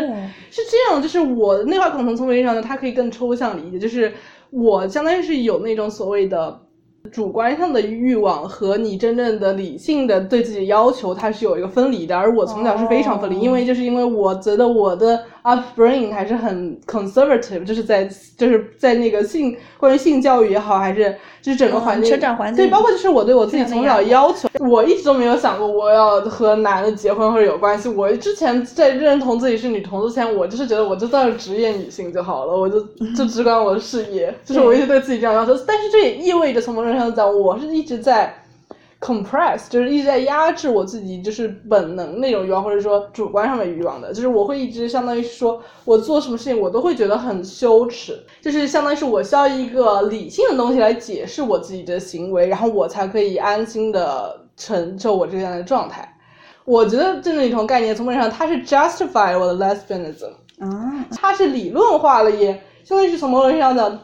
[0.51, 3.79] 是这样，就是我内化恐同从意义上呢，它可以更抽象理解。
[3.79, 4.13] 就是
[4.49, 6.59] 我相当于是有那种所谓的
[7.11, 12.17] 主观上的欲望和你真正的理性的对自己的要求，它是有一个分离的。
[12.17, 18.03] 而我从小是非常分离，因为就是因为我觉得我的 upbringing 还是很 conservative，就是在
[18.37, 21.15] 就是在那个性关于性教育也好，还是
[21.47, 27.87] 就是整个环境成长环境对，包括就是我对我自己从小要求，我一直都没有想过我要和男的结婚或者有关系。
[27.87, 32.81] 我之前在认同自己是女同之前，我就是觉得我就当职业女性就好了，我就
[33.15, 35.57] 就只管我的事业，就是我一直对自己这样要求。
[35.65, 38.43] 但是这也意味着从某种上讲，我是一直在
[38.99, 44.11] compress，就是一直在压制我自己就是本能那种欲望，或者说主观上的欲望的。
[44.13, 56.11] 就是我会一直相当于说我做什么事情，我都会觉得很羞耻，就是相当于是我需要一个理性的东西来解释我自己的行为，然后我才可以安心的承受我这样的状态。
[56.65, 60.31] 我觉得这女同概念从本质上它是 justify 我的 lesbianism。
[60.59, 62.51] 啊，它是理论化了，也
[62.83, 63.99] 相当于是从某种意义上的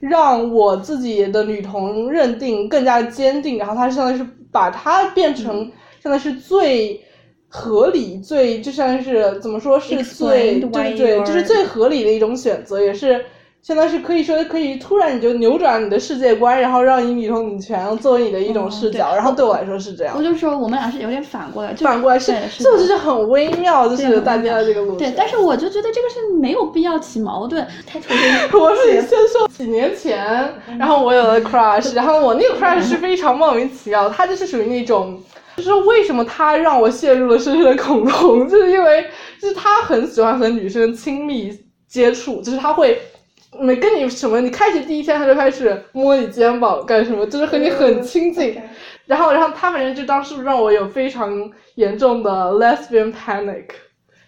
[0.00, 7.00] 让我自己的女同认定更加坚定，然后它相当于是把它变成现在是最
[7.48, 13.24] 合理、最就像是怎么说是最对对就是最合理的一种选择，也是。
[13.60, 20.22] 相当是可以说可以突然你就扭转你的世界观，然后让你女同女权作为你的一种视角，对然后对我来说是这样我。
[20.22, 25.10] 就说我们俩是有点反过来，就反过来是这我的觉得很微妙，就是大家的这个路线。
[25.10, 28.48] 对，但是我就觉得这个是没有必要起矛盾，太抽象。
[28.58, 30.18] 我是先说几年前，
[30.78, 35.20] 然后我有了 crush，然后我那个 crush 是非常莫名其妙，他就是属于那种，
[35.56, 39.04] 就是为什么他让我陷入了深深的恐同， 就是因为
[39.38, 41.52] 就是他很喜欢和女生亲密
[41.86, 42.98] 接触，就是他会。
[43.60, 48.60] 没跟你什么，你开学第一天他就开始摸你肩膀干什么，就是和你很亲近。
[49.06, 53.64] 然后，然后他反正就当时让我有非常严重的 lesbian panic，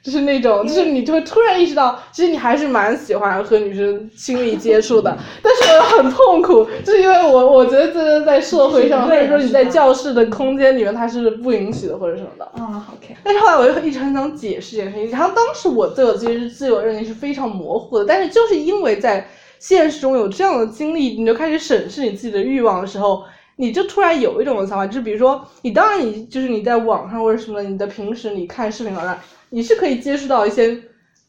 [0.02, 12.44] 就是那种，就是你就会突然意识到，其实你还是蛮喜欢和女生亲密接触的，但是我很痛苦，就是因为我我觉得这是在社会上，或者说你在教室的空间里面，它是不允许的，或者什么的。
[12.44, 23.22] 啊，OK，但是后来我就一直很想解释这件事情，然后当时我对我自己自我认定是非常模糊的，但是就是因为在现实中有这样的经历，你就开始审视你自己的欲望的时候，
[23.56, 29.18] 你就突然有一种想法，就是比如说你当然你就是你在网上或者什么，你的平时你看视频网站，
[29.50, 30.80] 你是可以接触到一些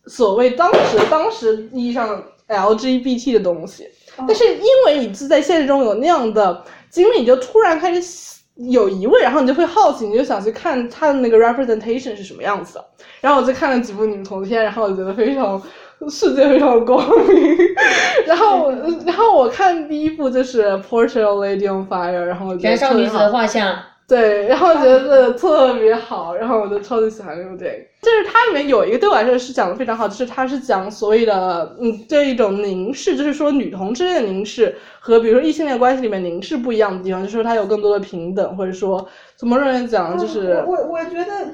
[0.08, 3.88] 所谓当时当时意义上 LGBT 的东西，
[4.28, 12.76] 但是因为你是在现实中有那样的经历，你就突然开始有疑问，然后你就会好奇，你就想去看他的那个 representation 是什么样子。
[12.76, 12.86] 的。
[13.22, 15.62] 然后我就看了几部女同片，然后我觉得非常
[16.10, 17.58] 世界非常光明。
[18.28, 18.72] 然后
[19.06, 23.74] 然后我看第一部就是 Portrait of Lady on Fire，然后我觉得燃烧女子的画像，
[24.12, 27.80] 对，然后我觉得特别好，然后我就超级喜欢这部电影。
[28.02, 41.46] 就是它里面有一个对我来说是讲的非常好，就是它是讲所谓的嗯这一种凝视，就是说女同之间的凝视和比如说异性恋关系里面凝视不一样的地方，就是说它有更多的平等，或者说从某种人讲就是我我我觉得，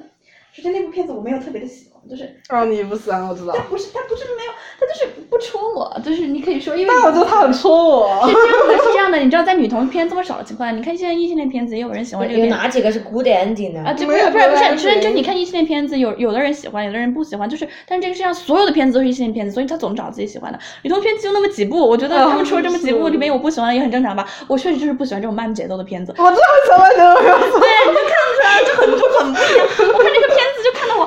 [0.52, 8.28] 首先那部片子我没有特别的喜欢，就是啊你不喜欢我知道他，不是他不是没有，他就是不戳我，就是你可以说，因为但我觉得他很戳我。
[8.28, 12.48] 是这样的，是这样的， 你知道，在女同片这么少的情况下，你看现在异性恋片子也有人喜欢这个有。
[12.48, 13.82] 哪几个是 good ending 的？
[13.82, 20.60] 啊，这不没有是不是不是，就是就你看异性恋片子，有有的人喜欢，有的人不喜欢，就是，但是这个世界上所有的片子都是异性恋片子，所以他总找自己喜欢的。
[20.84, 24.28] 女同片就那么几部，我觉得他们出了这么几部，里面有我不喜欢的也很正常吧。
[24.48, 27.60] 我确实就是不喜欢这种慢节奏的片子，我真的很喜欢这个片子。
[27.60, 29.68] 对，你就看得出来，就很就很不一样。
[29.94, 31.07] 我看这个片子就看到我，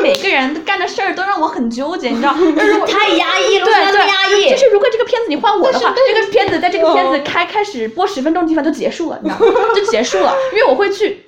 [0.00, 2.32] 每个人干的事儿都让我很纠结，你知道？
[2.36, 4.50] 就是如果太压抑了，对为什么那么对，压抑？
[4.50, 9.52] 就是如果这个片子你换我的话，这个片子在这个片子嗯开开始播十分钟的地方就结束了，你知道吗？
[9.74, 11.24] 就结束了，因为我会去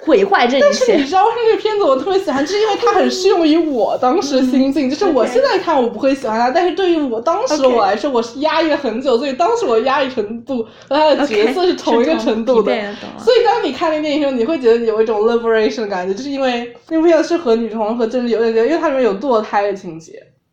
[0.00, 1.04] 毁坏这一切但是你。
[1.04, 4.88] 知道，这个片子我特别喜欢，就是因为它很适用于我当时的心境。
[4.88, 12.72] 就是我现在看我不会喜欢它，但是对于我当时我来说，我是压抑了很久，所以当时我压抑程度和他的角色是同一个程度的。
[13.18, 20.12] 所以当你看那个电影的时候，你会觉得有一种 liberation 的感觉，就是因为那部片子是和女同和政治有点，因为它里面有堕胎的情节，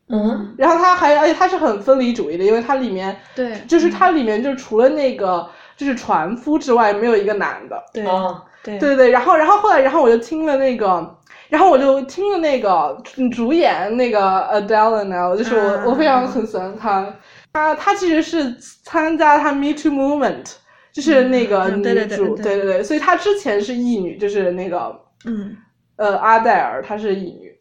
[0.09, 7.81] 嗯，然后它还而且它是很分离主义的，因为它里面对就是它里面就除了那个就是船夫之外，没有一个男的。
[7.93, 8.79] 对哦，对。
[8.79, 11.17] 对对，然后然后后来，然后我就听了那个，
[11.49, 14.19] 然后我就听了那个嗯主演那个
[14.51, 15.85] Adele 呢，就是我、嗯。
[15.85, 17.13] 我非常很喜欢她，
[17.53, 20.55] 她她其实是参加她 Me Too Movement，
[20.91, 25.55] 就是那个女主，嗯对对对对对对所以她之前是异女，就是那个嗯，
[25.97, 27.51] 呃阿黛尔，她是异女，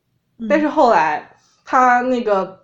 [0.40, 0.49] 嗯。
[0.49, 1.31] 但是后来
[1.64, 2.61] 她那个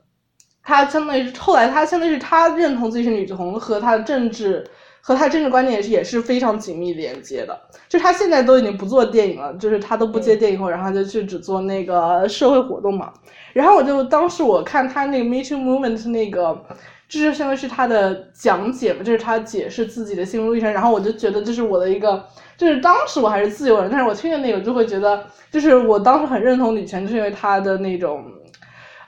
[0.63, 4.67] 她相当于是后来她相当于是她认同自己是女同和她的政治。
[5.03, 7.59] 和他政治观点也是也是非常紧密连接的，
[7.89, 13.13] 就是他现在都已经不做电影了，就是他都不接电影后，然后就去只做那个社会活动嘛。
[13.53, 16.65] 然后我就当时我看他那个 Me Too Movement 那个
[17.09, 20.73] 这就相当于是他的讲解嘛，就是他解释自己的心路历程。
[20.73, 22.25] 然后我就觉得这是我的一个，
[22.57, 28.25] 就是当时我还是自由人，但是我听见那个就会觉得，就是我当时很认同女权，就是因为他的那种。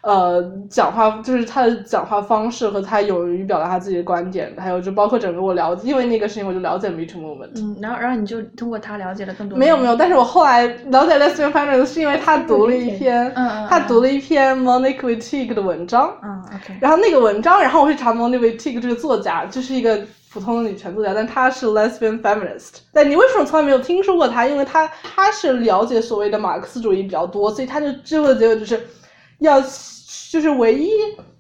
[0.03, 7.53] 呃，讲话就是他的讲话方式和他勇于表达他自己的观点，还有就包括整个我了解，因为那个事情我就了解 Me Too Movement。
[7.63, 9.57] 嗯，然后然后你就通过他了解了更多。
[9.57, 13.33] 没有没有，但是我后来了解 Lesbian Feminist 是因为他读了一篇，
[13.69, 16.13] 他读了一篇 Monique Wittig 的文章。
[16.21, 16.77] 嗯，OK。
[16.81, 20.01] 然后那个文章，然后我去查 Monique Wittig 这个作家，就是一个
[20.33, 22.79] 普通的女权作家，但她是 Lesbian Feminist。
[22.93, 24.49] 但你为什么从来没有听说过她？
[24.49, 28.85] 因为她她是了解所谓的马克思主义比较多，所以她就最后的结果就是
[29.39, 29.63] 要。
[30.33, 30.91] 就是唯一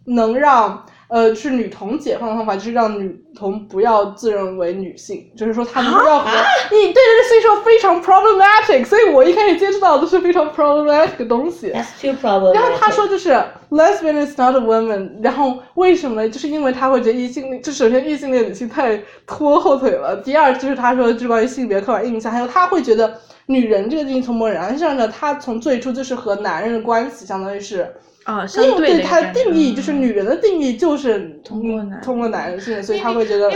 [0.05, 6.29] 能让呃是女童解放的方法，就是让女童不要自认为女性，就是说她们要和
[6.71, 8.85] 你对对对，所以说非常 problematic。
[8.85, 11.71] 所以我一开始接触到的都是非常 problematic 的东西。
[11.71, 12.53] That's too problematic。
[12.53, 13.31] 然后他说就是
[13.71, 15.23] lesbian is not a woman。
[15.23, 16.29] 然后为什么呢？
[16.29, 20.17] 就是因为他会觉得异性恋，就首先异性恋女性太拖后腿了。
[20.17, 27.91] 第二就是他说就是关于性别刻板印象，还有他会觉得女人这个定义从某种意义上呢，他从最初就是和男人的关系相当于是。
[28.25, 33.51] 啊，相对他的定义就是女人的定义就是通过男通过男性，所以他会觉得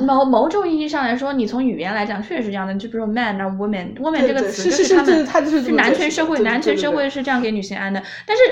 [0.00, 8.42] 某某种意义上来说，你从语言来讲确实是这样的，就比如说 man 啊 woman，woman 这个词是他们是男权社会，男权社会是这样给女性安的，但是。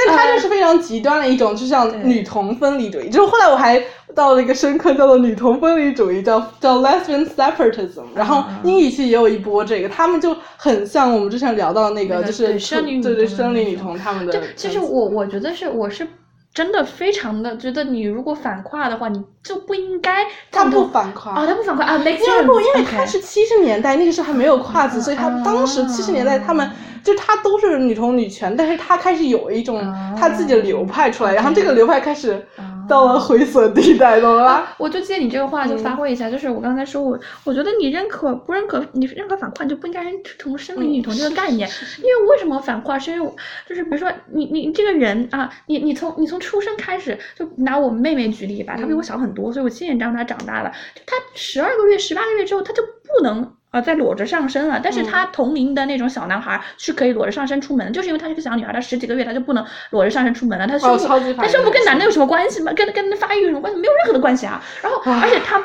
[0.00, 3.08] 但他这是非常极端的一种，就像女同分离主义。
[3.08, 3.82] 就是后来我还
[4.14, 8.02] 到了一个深刻叫做女同分离主义，叫叫 lesbian separatism。
[8.14, 14.42] 然后英语系也有一波这个，他们就很像我们之前聊到的那个，就是对对生理女同他们的。
[14.56, 16.06] 其实我我觉得是我是
[16.52, 20.26] 真的非常的觉得，你如果反跨的话，你就不应该。
[20.50, 26.68] 他不反跨啊，他不反跨啊，因为不，因为他是七十年代那个时候还没有跨子，所以他当时七十年代他们。
[27.02, 29.80] 就她都是女同女权，但是她开始有一种
[30.18, 32.44] 她自己的流派出来，然后这个流派开始
[32.88, 34.74] 到了灰色地带，懂了吧？
[34.78, 42.98] 我就借你这个话就发挥一下，就是我刚才说，我我觉得你认可不认可，你认可反跨，你就不应该认同生理女同这个概念，因为为什么反跨？
[42.98, 43.30] 是因为
[43.68, 50.72] 就是比如说你你这个人啊，你你从你从出生开始，就拿我妹妹举例吧，她比我小很多，所以我亲眼让她长大了，
[51.06, 53.52] 她十二个月、十八个月之后，她就不能。
[53.70, 62.72] 啊，在裸着上身了，但是他同龄的那种小男孩是可以裸着上身出门，就是因为他是个小女孩，她十几个月她就不能裸着上身出门了，她胸部，她胸部跟男的有什么关系吗？
[62.74, 63.78] 跟跟发育有什么关系？
[63.78, 64.62] 没有任何的关系啊。
[64.82, 65.62] 然后，而且他，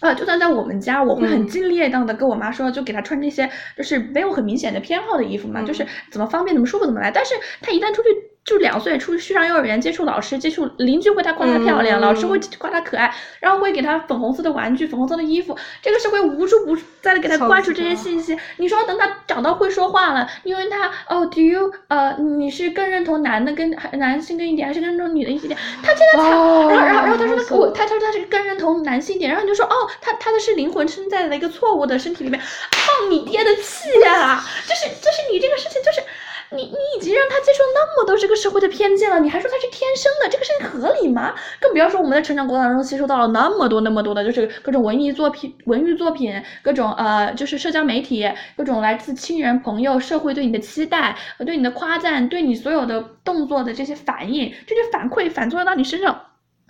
[0.00, 7.10] 啊，就算在我们家，我会很尽力当的跟我妈说，就给她穿那些就是没有很明显的偏好的衣服嘛，就是怎么方便怎么舒服怎么来。
[7.10, 8.08] 但是她一旦出去。
[8.42, 15.56] 就两岁出去上幼儿园，接触老师，接触邻居会他夸她漂亮，老师会夸她可爱，然后会给她粉红色的玩具、粉红色的衣服。
[15.82, 18.36] 这个社会无处不在的给她灌输这些信息。
[18.56, 25.56] 你说等她长到会说话了，你问她哦，Do you 呃，你是更认同男的跟男性更一点，还是更认同女的一点？
[25.82, 34.42] 她现在才，然后然后然后她说她我，她说她是更认同男性一点，然后你就说哦，她她的是灵魂生在了一个错误的身体里面，放你爹的气呀！
[34.66, 36.02] 就是就是你这个事情就是。
[36.52, 41.34] 你你已经让他接受那么多这个社会的偏见了，你还说他是天生的，这个事情合理吗？
[41.58, 56.20] 更不要说我们在成长过程当中吸收到了那么多那么多的，就是各种文艺作品、文娱作品，各种呃，就是社交媒体，各种来自亲人、朋友、社会对你的期待和对你的夸赞，对你所有的动作的这些反应，这些反馈反作用到你身上。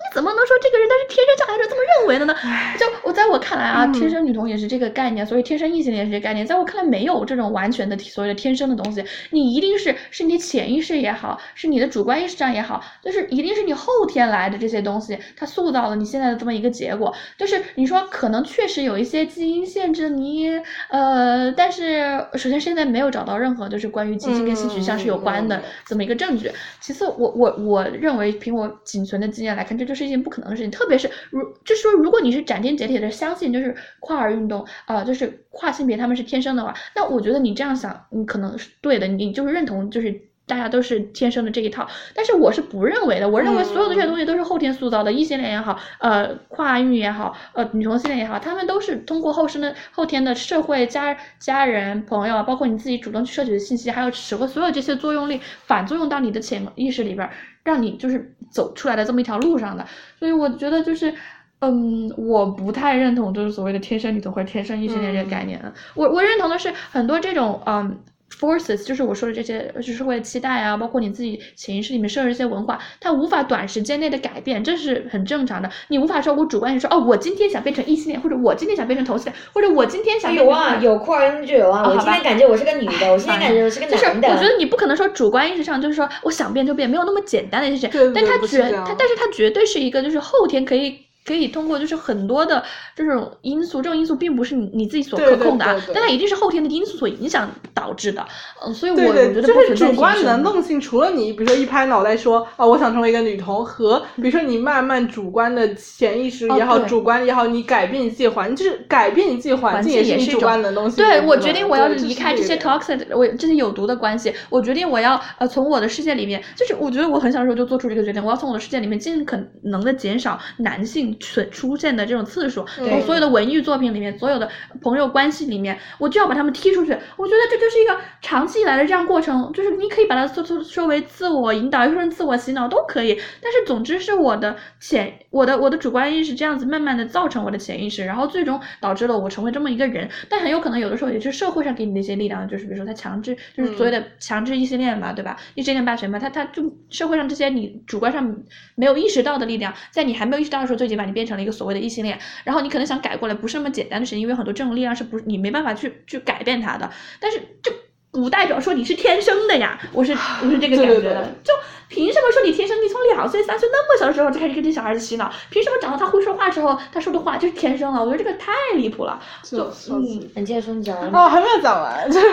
[0.00, 2.34] 你怎么能说这个人他是天生下来就这么认为的呢？
[2.78, 6.46] 就我在我看来啊，天生女同也是这个概念，所以天生异性恋是这个概念。
[6.46, 17.14] 在我看来，没有这种完全的所谓的天生的东西，你一定是是你潜意识也好，是你的主观意识上也好，就是一定是你后天来的这些东西，它塑造了你现在的这么一个结果。
[17.36, 20.48] 就是你说可能确实有一些基因限制你，
[20.88, 26.50] 呃，但是首先现在没有找到任何就是关于基因跟性取向是有关的这么一个证据。
[26.80, 29.90] 其次，我我我认为凭我仅存的经验来看，这。
[29.90, 40.12] 就是一件不可能的事情，特别是如就是说，如果你是斩钉截铁的相信，就是跨儿运动啊，就是跨性别他们是天生的话，那我觉得你这样想，你可能是对的，你就是认同，就是
[40.50, 41.86] 大家都是天生的这一套。
[42.14, 57.30] 但是我是不认为的，我认为所有的这些东西都是后天塑造的，异性恋也好，呃，跨域也好，呃，女同性恋也好，他们都是通过后生的后天的社会、家家人、朋友，包括你自己主动去摄取的信息，还有使所有这些作用力反作用到你的潜意识里边。
[57.62, 59.86] 让你就是走出来的这么一条路上的，
[60.18, 61.12] 所以我觉得就是，
[61.58, 65.60] 嗯，我不太认同就是所谓的天生女同或者天生异性恋这个概念。
[65.94, 75.70] 我我认同的是很多这种嗯 forces，就是我说的这些，就是为了期待啊，包括你自己潜意识里面设置一些文化，它无法短时间内的改变，这是很正常的。
[75.88, 81.82] 你无法说我主观说，哦，我今天想变成异性恋，或者我今天想变成同性恋，或者我今天想有啊，有酷儿音就有啊。
[81.88, 84.28] 我今天感觉我是个女的，我今天感觉我是个男的。
[84.28, 87.90] 就是我觉得你不可能说主观意识上就是说我想变就变，没有那么简单的事情。
[88.14, 91.09] 但他绝它，但是他绝对是一个就是后天可以。
[91.30, 92.60] 可以通过就是很多的
[92.96, 98.26] 这种因素，这种因素并不是你你自己所可控的啊，但它一定是后天的因素所影响导致的。
[98.66, 110.96] 嗯，所以我觉得就是主观能动性，除了你比如说一拍脑袋说啊我想成为一个女同，和比如说你慢慢主观的潜意识也好，主观也好，你改变你自己环境，就是改变你自己环境也是你主观能动性。
[110.96, 121.16] 对我决定我要离开这些 toxic，我这些有毒的关系，我决定我要呃从我的世界里面，就是我觉得我很小的时候就做出这个决定，我要从我的世界里面尽可能的减少男性。
[121.20, 124.48] 出出现的这种次数，从所有的文艺作品里面，所有的
[124.82, 126.96] 朋友关系里面，我就要把他们踢出去。
[127.16, 133.20] 我觉得这就是一个长期以来的这样过程，就是你可以把它说说说为自我引导，又说成自我洗脑都可以。
[133.40, 140.08] 但是总之是我的潜，我的我的主观意识这样子慢慢的造成我的潜意识，然后最终导致了我成为这么一个人。
[140.28, 145.36] 但很有可能有的时候也是社会上给你的一些力量，就是比如说他强制，就是所谓的强制异性恋嘛，对吧？
[145.54, 148.36] 异性恋霸权嘛，他他就社会上这些你主观上
[148.74, 156.90] 没有意识到的力量，在你还没有意识到的时候就已经把你变成了一个所谓的异性恋，然后你可能想改过来，不是那么简单的事情，因为很多这种力量是不是你没办法去去改变它的。
[157.18, 157.72] 但是就
[158.12, 160.12] 不代表说你是天生的呀，我是
[160.44, 161.34] 我是这个感觉的。
[161.42, 161.54] 就
[161.88, 162.76] 凭什么说你天生？
[162.84, 168.00] 你从两岁三岁那么小的时候就开始跟这小孩子洗脑，凭什么长到他会说话之后，他说的话就是天生了？
[168.00, 169.20] 我觉得这个太离谱了。
[169.42, 170.02] 就嗯，
[170.36, 172.06] 你接着说，你讲完哦，还没有讲完。
[172.10, 172.26] 就是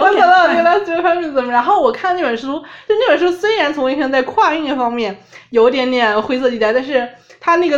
[0.00, 7.06] 我讲到原来觉得他是怎么，然后我看那本书，就那本书虽然从一看在跨运方面有点点灰色地带，但是。
[7.44, 7.76] 他那个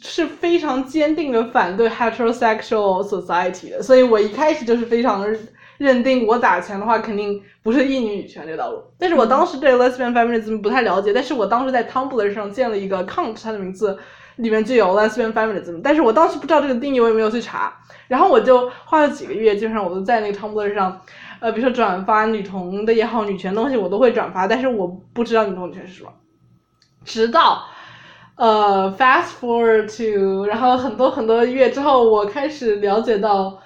[0.00, 5.26] 是非常坚定的反对 heterosexual society 的，所以我一开始就是非常
[5.78, 8.80] 认定我打拳的话肯定不是一女女权这道路。
[9.00, 13.98] 但是我当时对 lesbian feminism 不太了解，但是我当时在 Tumblr 上建了一个 account，它的名字
[14.36, 17.76] 里面就有 lesbian feminism，但是我当时不知道这个定义，我也没有去查。
[18.06, 21.00] 然后我就花了几个月，基本上我都在那个 Tumblr 上，
[21.40, 26.12] 呃，比如说转发女同的也好，女权东西我都会转发，但是我不知道女同女权是什么，
[27.04, 27.66] 直到。
[28.40, 33.58] 呃，fast forward to，然后很多很多月之后，我开始了解到。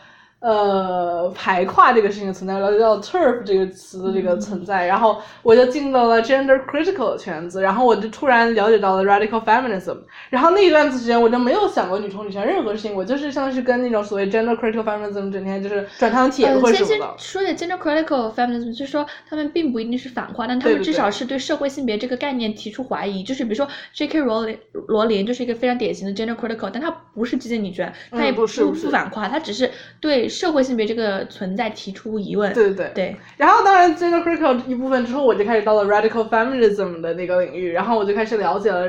[0.45, 9.97] 呃，排跨这个事情的存在，了解到 turf 这个词的这个存在，然后我就进到了 gender critical 的圈子，然后我就突然了解到了 radical feminism，
[10.29, 17.15] 然后那一段时间我就没有想过女同女权任何事情，我就是像是跟那种所谓 gender critical feminism 整天就是转汤帖或者什么的。
[17.17, 24.21] 说点 gender critical feminism，就是说他们并不一定是反跨，但他们至少是对社会性别这个概念提出怀疑，就是比如说 J.K.
[24.21, 29.71] 罗琳罗琳就是一个非常典型的 gender critical，但他不是激进女权，他也不是不反跨，他只是
[30.03, 30.29] 对。
[30.35, 33.17] 社会性别这个存在提出疑问，对对对对。
[33.37, 38.87] 然后当然这个 critical 一部分之后，我就开始到了 radical feminism 的那个领域，然后我就开始了解了，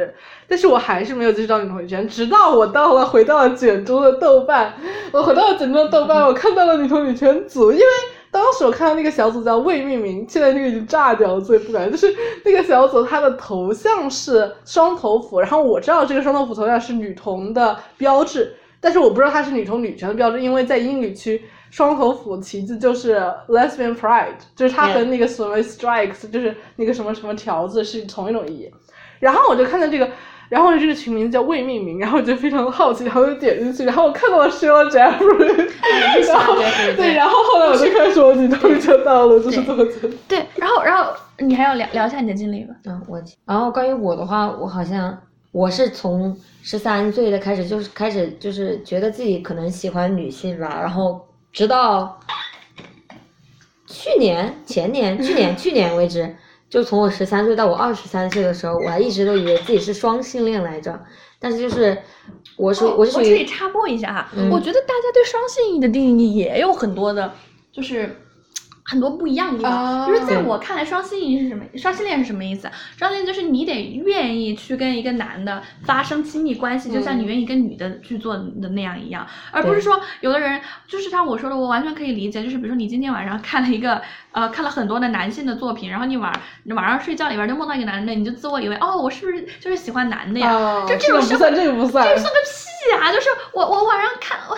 [0.48, 4.74] 但是我还是没有接触到女同女权，直到我到了回到了卷中的豆瓣，
[5.12, 7.86] 我回到了卷中的豆瓣，我看到了女同女权组，因为
[8.32, 11.90] 当时我看到那个小组叫未命名，现在那个已经炸掉了，所以不敢。
[11.90, 18.56] 就是那个小组它的头像是双头斧，然后我知道这个双头斧头像是女同的标志。
[18.86, 23.16] 但是我不知道它是女同女权的标志，因为在英语区，双头斧旗帜就是
[23.48, 28.72] lesbian pride，就是它和那个所谓 strikes，就是那个什么什么条子是同一种意义。
[29.20, 30.08] 然后我就看到这个，
[30.50, 35.68] 然后这个群名字叫未命名，然后我就非常的好奇，然后就点进去，然后我看到了 Sheila Jeffrey，
[36.28, 36.56] 然后
[36.96, 40.08] 对，然后后来我就开始说你终于就到了，就是这么走。
[40.28, 42.76] 对，然后然后你还要聊聊一下你的经历吗？
[42.86, 45.18] 嗯，我然后关于我的话，我好像。
[45.56, 52.20] 我是从十三岁的开始，就是开始就是觉得自己可能喜欢女性吧，然后直到
[53.88, 56.36] 去年、前年、去年、 去年为止，
[56.70, 61.00] 就从我十三岁到我二十三岁的时候，我还一直都以为自己是双性恋来着，
[61.40, 61.98] 但是就是
[62.58, 63.24] 我是我是属于。
[63.24, 67.32] 我这里插播一下哈，我觉得大家对双性的定义也有很多的，
[67.72, 68.14] 就是。
[68.88, 71.66] 很多不一样的地方，就是在我看来，双性恋是什么？
[71.76, 72.70] 双性恋是什么意思？
[72.96, 84.00] 双性恋就是你得愿意去跟一个男的发生亲密关系，就像你愿意跟女的去做的那样一样，而不是说有的人就是像我说的，我完全可以理解，就是比如说你今天晚上看了一个
[84.32, 86.32] 呃看了很多的男性的作品，然后你晚
[86.66, 90.86] 你晚上睡觉里边就梦到一个男的，你就自我以为哦，我是不是就是喜欢男的呀？
[90.88, 93.12] 就这种不算，这个不算，这算个屁啊！
[93.12, 94.56] 就是我我晚上看我。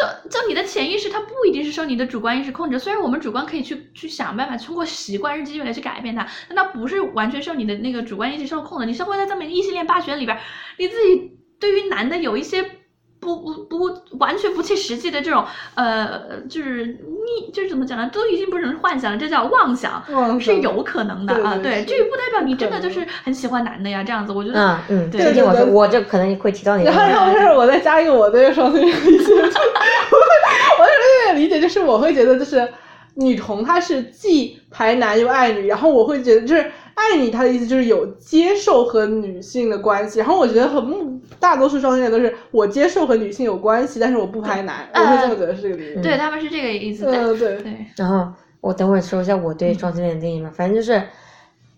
[0.00, 2.78] 就就你的潜意识，它不一定是受你的主观意识控制。
[2.78, 8.86] 虽然我们主观可以去去想办法，通过习惯、日积月累去改变它，但它不是完全受你的那个主观意识受控的。
[8.86, 10.38] 你生活在这么一个异性恋霸权里边，
[10.78, 12.79] 你自己对于男的有一些
[13.20, 15.44] 不不不完全不切实际的这种
[15.74, 18.10] 呃，就是你就是怎么讲呢？
[18.12, 20.02] 都已经不是幻想了，这叫妄想，
[20.40, 21.58] 是有可能的啊。
[21.62, 24.58] 对，这不代表你真的就是很喜欢男的呀，这样子我觉得。
[24.58, 26.84] 嗯嗯，对，听我说，我这可能会提到你。
[26.84, 30.82] 然后然后是我再加一个我对双性恋理解， 我
[31.28, 32.66] 我理解就是我会觉得就是
[33.14, 36.70] 女同她是既排男又爱女，然后我会觉得就是。
[37.00, 46.00] 爱你，他的意思就是有接受和女性的关系，然后我觉得很大多数双性恋都是我接受和女性有关系，但是我不拍男，我会这么觉得是这个理解。
[46.02, 47.06] 对他们是这个意思。
[47.06, 47.86] 嗯对对。
[47.96, 48.30] 然后
[48.60, 51.02] 我等会说一下我对双性恋的定义嘛，反正就是，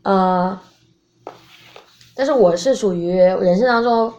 [0.02, 0.58] 呃，
[2.16, 4.12] 但是我是属于人生当中，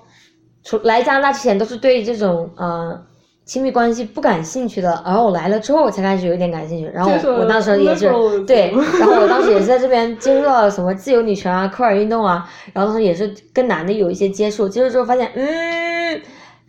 [0.64, 3.06] 出来加拿大之前都是对这种呃。
[3.46, 6.90] 亲密关系不感兴趣的，然后我来了之后才开始有一点感兴趣。
[6.94, 8.10] 然后我当时也是
[8.48, 16.22] 对，然后我当时也是在这边接触到什么自由女权啊、科尔运动啊，然后当时也是跟男的有一些接触，接触之后发现，嗯，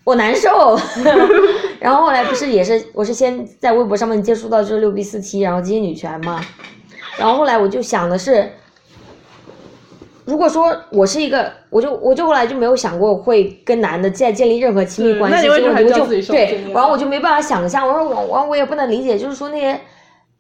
[0.03, 0.77] 我难受。
[1.79, 6.41] 然后后来不是也是，我是先在微博上面接触到就是六 B 四 T，然后接近女权嘛，
[7.17, 8.51] 然后后来我就想的是。
[10.25, 15.65] 如果说我是一个，我就我就后来就没有想过会跟男的再建立任何亲密关系，我就
[16.33, 19.79] 对，然后我就没办法想象，我说我我我也不能理解，就是说那些，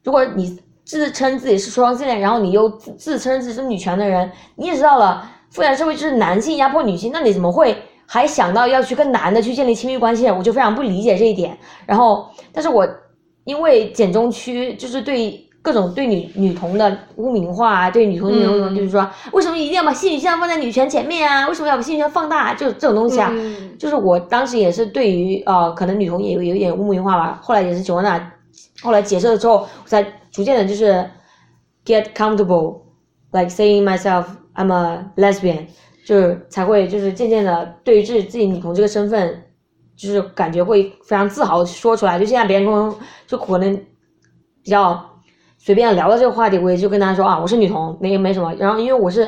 [0.02, 7.76] 如果你自称自己是双性恋，然后你又自自称自己是女权的人，你也知道了，父权社会就是男性压迫女性，那你怎么会
[8.06, 10.30] 还想到要去跟男的去建立亲密关系？
[10.30, 11.56] 我就非常不理解这一点。
[11.84, 12.88] 然后，但是我
[13.44, 15.40] 因为简中区就是对。
[15.64, 21.48] 各种对女女童的污名化啊，对女童那种就是说，为什么一定要把性取向放在女权前面啊？
[21.48, 22.52] 为什么要把性取向放大？
[22.52, 23.32] 就这种东西啊，
[23.78, 27.40] 就是我当时也是对于呃，可能女童也有有一点污名化吧。
[27.42, 28.32] 后来也是九安娜，
[28.82, 31.02] 后来解释了之后，我才逐渐的就是
[31.86, 35.64] get comfortable，like saying myself I'm a lesbian，
[36.04, 39.42] 就是才会就是渐渐的对于自己自己女童这个身份，
[39.96, 42.18] 就是感觉会非常自豪说出来。
[42.18, 42.94] 就现在别人跟我
[43.26, 43.74] 就可能
[44.62, 45.10] 比较。
[45.64, 48.52] 随便聊到这个话题，我也就跟他说啊，我是女同，没没什么。
[48.58, 49.26] 然后因为我是，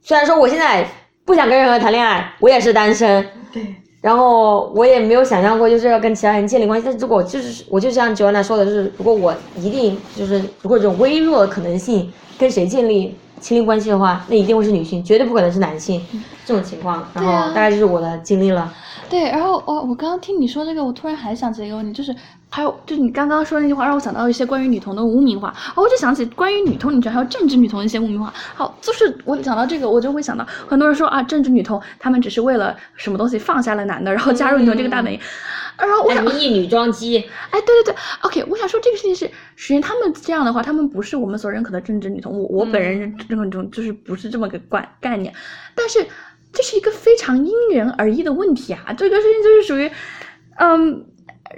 [0.00, 0.88] 虽然说我现在
[1.26, 3.22] 不想跟任何人谈恋爱，我也是单身。
[3.52, 3.74] 对。
[4.00, 6.84] 然后我也没有想象过就是要跟其他人建立关系。
[6.86, 16.00] 但是如果就是我就像 Joanna 说的，就是如果我一定就是如果这种微弱的可能性跟谁建立亲密关系的话，那一定会是女性，绝对不可能是男性
[16.46, 17.06] 这种情况。
[17.12, 18.72] 然后大概就是我的经历了。
[19.10, 22.14] 对，然后我我刚刚听你说这个，我突然还想起一个问题，就是
[22.50, 28.32] 还有就你刚刚说那句话，让我想到一些关于女童的污名化，哦我就想起关于女童女权还有政治女童的一些污名化。
[28.54, 35.20] 好，就是我讲到这个，我就会想到很多人说啊，政治女童她们只是为了什么东西放下了男的，然后加入女童这个大本营。
[35.76, 37.18] 然后我想，一女装机。
[37.50, 42.32] 哎，对对对，OK，我想说这个事情是，实际上他们这样的话，他们不是我们所认可的政治女童。
[42.32, 45.32] 我我本人认可这种就是不是这么个概概念，
[45.74, 46.06] 但是。
[46.50, 48.90] 这是一个非常因人而异的问题啊！
[48.96, 49.90] 这个事情就是属于，
[50.56, 51.04] 嗯。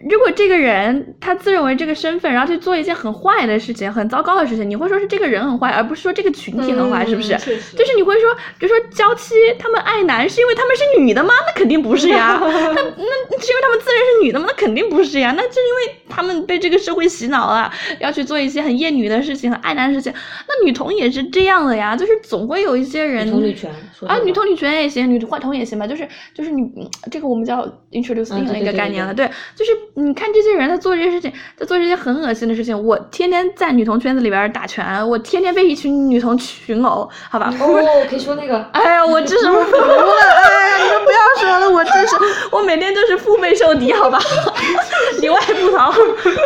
[0.09, 7.33] 如果这个人他自认为这个身份，然后去做一件很坏的事情、很糟糕的事情，你会说是这个人很坏，而不是说这个群体很坏，是不是？
[7.77, 11.35] 就是你会说，比如说娇妻他们爱男是因为他们是女的吗？
[11.47, 12.39] 那肯定不是呀。
[12.41, 14.47] 那那是因为他们自认是女的吗？
[14.49, 15.35] 那肯定不是呀。
[15.37, 20.13] 那是因为他们被这个社会洗脑了，要去做一些很厌女的事情、很爱男的事情。
[20.49, 23.27] 那女同也是这样的呀，就是总会有一些人。
[23.43, 23.71] 女权
[24.07, 25.87] 啊，女同女权也行，女同同也行吧。
[25.87, 26.63] 就是就是你
[27.11, 29.80] 这个我们叫 introduce 另一个概念了，对，就是。
[29.95, 32.85] 你看这些人，他做这些事情，他做这些很恶心的事情。
[32.85, 37.53] 我天天在女同圈子里边打拳，我天天被一群女同群殴，好吧？
[37.61, 38.59] 哦，可以说那个。
[38.73, 40.05] 哎呀，我真是服了！
[40.47, 42.17] 哎呀，你们不要说了，我真是，
[42.51, 44.19] 我每天都是腹背受敌，好吧？
[45.21, 45.93] 里外不讨，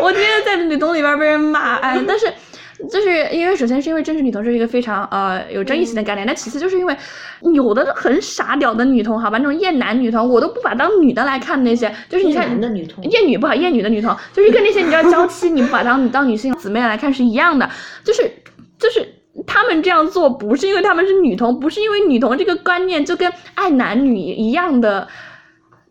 [0.02, 2.32] 我天天在女同里边被人骂，哎，但是。
[2.88, 6.96] 就是因为首先是因为真实女同是一个非常呃有争议性的概念，那其次就是因为
[7.54, 17.68] 有的很傻屌的女同，好吧，那种厌男女同，我都不把当女的来看那些，就是你看厌女不好，厌女的女同，就是跟那些你知道娇妻，你不把当当女性姊妹来看是一样的，
[18.02, 18.22] 就是
[18.78, 19.06] 就是
[19.46, 25.08] 他们这样做不是因为他们是女同，不是因为女同这个观念就跟爱男女一样的。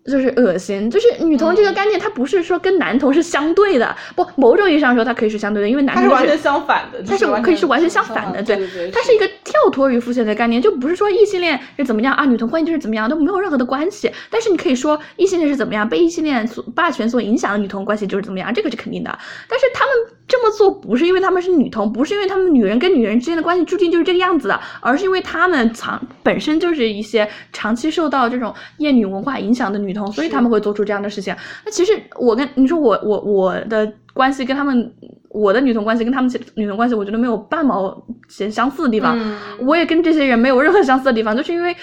[0.06, 8.58] 就是恶心，就是女同这个概念，它不是说跟男同是相对的，不，某种意义上说它可以是相对的，因为男同是完全相反的，它是可以是完全相反的，对，
[8.91, 14.12] 它是一个跳脱于父权的概念，就不是说异性恋是怎么样啊，女同关系就是怎么样，都没有任何的关系。
[14.30, 19.20] 但是你可以说异性恋是怎么样，被异性恋所霸权所影响的女同关系就是怎么样，这个是肯定的。
[19.47, 19.93] 但是他们
[20.28, 30.74] 这么做不是因为他们是女同，不是因为他们女人跟女人之间的关系注定就是这个样子的，而是因为他们长本身就是一些长期受到这种厌女文化影响的女同，所以他们会做。
[30.74, 34.91] 出这样的事情，那其实我跟你说，我我我的关系跟他们，
[35.30, 37.95] 我的女同关系跟他们女同关系，我觉得没有半毛
[38.28, 39.15] 钱相似的地方。
[39.59, 41.76] 我也跟这些人没有任何相似的地方，就是因为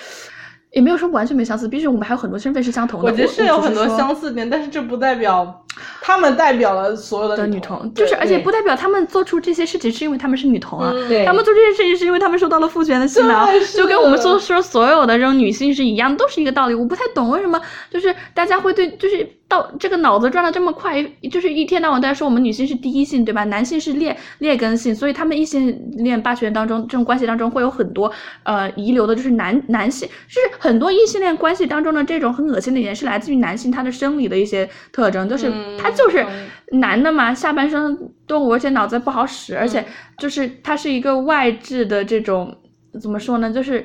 [0.73, 3.11] 也没有说完全没相似，毕竟我们还有很多身份是相同的。
[3.11, 5.65] 我觉得是有很多相似点，但是这不代表
[6.01, 10.93] 他们代表了所有的的女童，就是而且不代表他们做出这些事情是因为他们是女童啊。
[11.27, 16.75] 他们做这些事情是因为他们受到了父权的洗脑就跟我们说说所有的这种女性是一样，都是一个道理。
[16.75, 17.61] 我不太懂为什么
[17.91, 23.43] 就是大家会对就是到这个脑子转的这么快，就是一天到晚都在说我们女性是第一性，对吧？
[23.45, 28.11] 男性是劣劣根性，所以他们异性恋霸权当中这种关系当中会有很多
[28.45, 36.25] 呃遗留的，就是男男性，就是很多异性恋关系当中的这种很恶心的一点是来自于男性他的生理的一些特征，就是嗯他就是
[36.71, 37.99] 男的嘛，下半身
[38.29, 39.85] 动物，而且脑子不好使，而且
[40.19, 42.57] 就是他是一个外置的这种
[43.03, 43.53] 怎么说呢？
[43.53, 43.85] 就是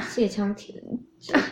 [0.00, 0.74] 泄腔体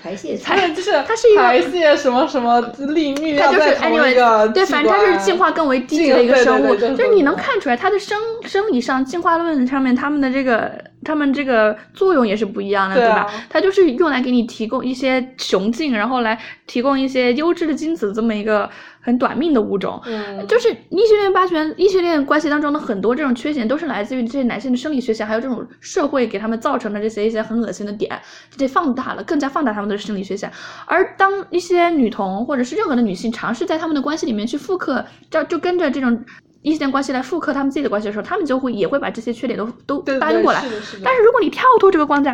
[0.03, 0.37] 排泄
[0.75, 2.61] 就是它是一个排泄什么什么
[2.91, 10.73] 利泌它就是尿在同一 anyway，个对，反正它是进化更为低级的一个生物，就是你能看出来它的生生理上进化论上面它们的这个
[11.05, 13.33] 它们这个作用也是不一样的，对啊吧？
[13.51, 18.69] 它就是用来给你提供一些雄性，然后来提供一些优质的精子这么一个
[19.05, 20.01] 很短命的物种。
[20.07, 28.19] 嗯，就是异性恋霸权、异性恋关系当中的很多这种缺陷，都是来自于这些男性的生理缺陷，还有这种社会给他们造成的这些一些很恶心的点，
[28.51, 30.51] 这些放大了，更加放大他们的生理缺陷。
[30.87, 36.25] 而当一些女童或者是任何的女性尝试在他们的关系里面去复刻，就就跟着这种
[36.63, 40.65] 异性恋关系来复刻他们自己的关系的时候，他们就会也会把这些缺点都都搬过来。
[41.05, 42.33] 但是如果你跳脱这个框架，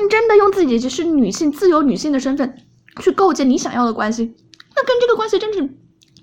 [0.00, 2.54] 你真的用自己就是女性自由女性的身份
[3.00, 4.32] 去构建你想要的关系，
[4.76, 5.60] 那跟这个关系真是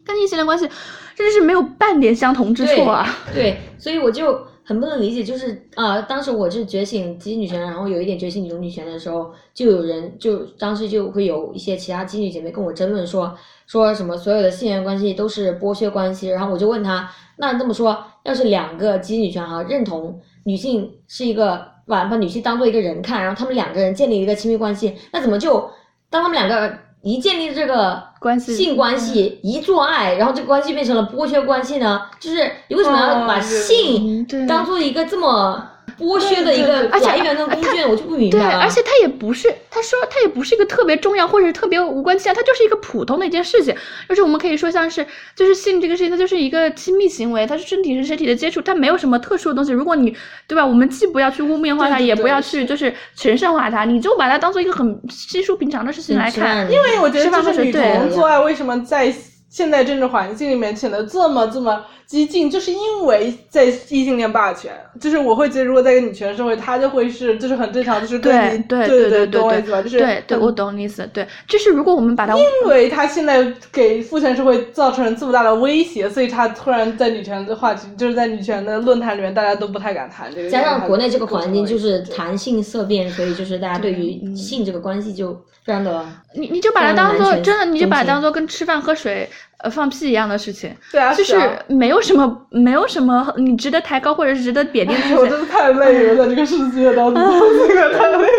[0.06, 0.70] 跟异性恋关系
[1.16, 3.08] 真的是没有半点相同之处啊！
[3.34, 13.34] 对，所以我就很不能理解，就是啊、当时我是觉醒基女权，然后有一点觉醒女中女权的时候，就有人就当时就会有一些其他基女姐妹跟我争论说
[13.68, 25.70] 说什么所有的性缘关系都是剥削关系，然后我就问她，那这么说，要是两个基女权哈认同女性是一个把把女性当做一个人看，然后他们两个人建立一个亲密关系，那怎么就
[26.10, 28.56] 当他们两个一建立这个关系。
[28.56, 32.02] 性关系一做爱，然后这个关系变成了剥削关系呢？
[32.20, 35.64] 就是你为什么要把性当做一个这么
[35.98, 37.84] 剥削的一个对对而且来源跟工具？
[37.84, 38.60] 我就不明对，白了。
[38.60, 43.76] 而且它也不是，他说它也不是一个特别重要或者是特别无关紧要，它就是一个普通的一件事情。
[44.10, 49.72] 就是我们可以说像是，就是性这个事情，它就是一个亲密行为，它是身体是身体的接触，它没有什么特殊的东西。
[49.72, 50.16] 如果你
[50.48, 56.66] 对吧，我们既不要去污名化它，对对也不要去就是神圣化它，你就把它当做一个很稀疏平常的事情来看。
[56.66, 59.14] 因因为我觉得就是女喝水对童做爱为什么在
[59.56, 69.82] 现代政治环境里面显得这么这么激进，就是因为在异性恋霸权，就是我会觉得如果在一个女权社会，它就会是就是很正常，就是对跟你对对对懂我意思吧？
[69.82, 71.10] 就是对对，我懂你意思。
[71.14, 80.50] 对，就是如果我们把它因为他现在给父权社会造成这么大的威胁，所以他突然在女权的话题，就是在女权的论坛里面，大家都不太敢谈这个。
[80.50, 85.34] 加上国内这个环境就是谈性色变，所以就是大家对于性这个关系就
[85.64, 89.28] 非常的你你就把它当做真的，你就把它当做跟吃饭喝水
[89.60, 90.76] 呃放屁一样的事情。
[90.92, 95.16] 对啊，就是啊没有什么，没有什么你值得抬高或者是值得贬低的事情。
[95.18, 97.24] 哎我真的太累了，在这个世界当中，
[97.68, 98.28] 这个太累了。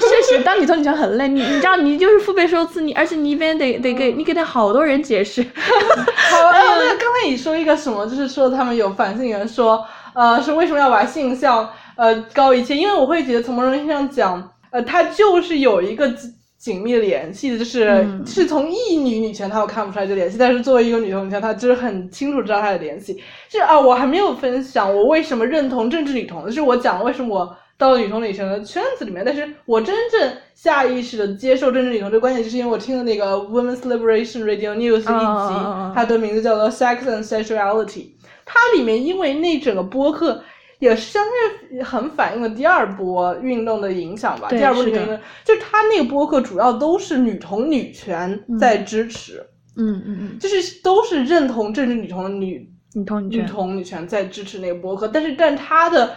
[0.00, 5.42] 确实，当女同女权很累，你你知道，你就是腹背受刺，你而且你一边得得给你给他好多人解释。
[5.54, 9.84] 好，哎，那个刚才你说一个什么，就是说他们有反性人说，
[10.14, 12.76] 呃，是为什么要把性向呃高一切？
[12.76, 16.12] 因为我会觉得从某种意义上讲，呃，它就是有一个
[16.60, 23.14] 紧紧密的联系的，就是、嗯是从一女女权她我看不出来这联系，但是作为一个女同女权，她就是很清楚知道她的联系。
[23.48, 27.56] 就是啊，我还没有分享我为什么认同政治女同，就是我讲了为什么我。
[27.80, 38.08] 到了女同女权的圈子里面，但是我真正下意识的接受政治女同这个观点，就是因为我听了那个 Women's Liberation Radio News 一集，它的名字叫做 Sex and Sexuality。
[38.44, 40.42] 它里面因为那整个播客
[40.80, 41.24] 也是相
[41.70, 44.48] 对很反映了第二波运动的影响吧。
[44.48, 45.06] 第二波运动，
[45.44, 49.40] 就是它那个播客主要都是女同女权在支持，
[49.76, 53.46] 嗯嗯嗯，就是都是认同政治女同的女女女同女权。
[53.46, 56.10] 同女权在支持那个播客，但是但他的。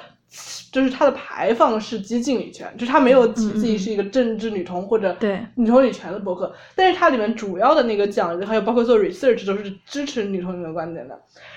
[0.72, 11.16] 就是它的排放是激进女权，就是它没有提自己是一个政治女同或者对女同女权的博客，但是它里面主要的那个讲的，还有包括做 research 都是支持女同女权观点的。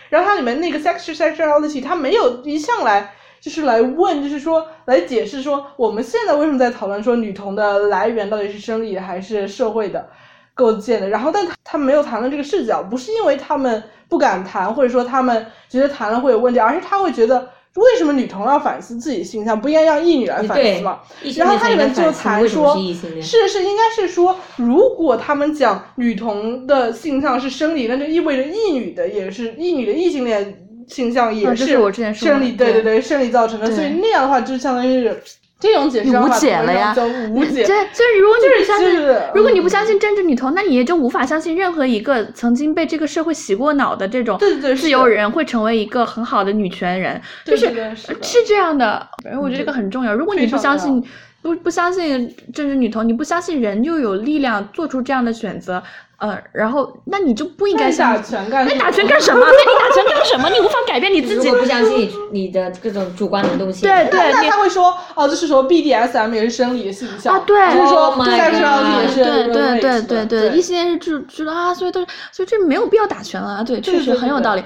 [0.08, 10.08] 然后它里面那个 sex sexuality，它没有一向来就是来问，就是说来解释说我们现在为什么在讨论说女童的来源到底是生理还是社会的
[10.54, 11.08] 构建的。
[11.08, 17.48] 然后，但他他没有谈论这个视角，不是因为他们不敢谈，或者说他们觉得谈了会有问题，而是他会觉得。
[17.80, 21.00] 为什么女同要反思自己性向，不应该让异女来反思吗？
[21.36, 23.22] 然后它里面就谈说是。
[23.22, 31.66] 是是，应该是说，如果他们讲女同的性向是生理，那就意味着异女的也是异女的异性恋性向也是
[32.14, 33.70] 生理，对对对，生理造成的。
[33.70, 35.22] 所以那样的话，就相当于是
[35.58, 36.94] 这种解释无解了呀，
[37.30, 37.64] 无解。
[37.64, 47.66] 这 就是如果你不相信，就是如果你不相信政治女同，那你也就无法相信任何一个曾经被这个社会洗过脑的这种自由人会成为一个很好的女权人，就是
[48.22, 49.08] 是这样的。
[49.24, 50.14] 反正我觉得这个很重要。
[50.14, 51.02] 如果你不相信，
[51.40, 55.82] 不不相信政治女同，你不相信人就有力量做出这样的选择，
[56.18, 59.40] 呃，然后那你就不应该想打拳干那你打拳干什么？
[59.44, 60.48] 那你打拳干什么？
[60.48, 61.60] 你无法改变你自己如果。
[61.62, 74.62] 不相信你你的各种主观能动性，对对，他会说哦，就是说 BDSM 也是生理的性向啊对就是说 Oh 在上也是对对对对对，一些人就知道啊，所以都是，所以这没有必要打拳了啊，对，确实对对对很有道理。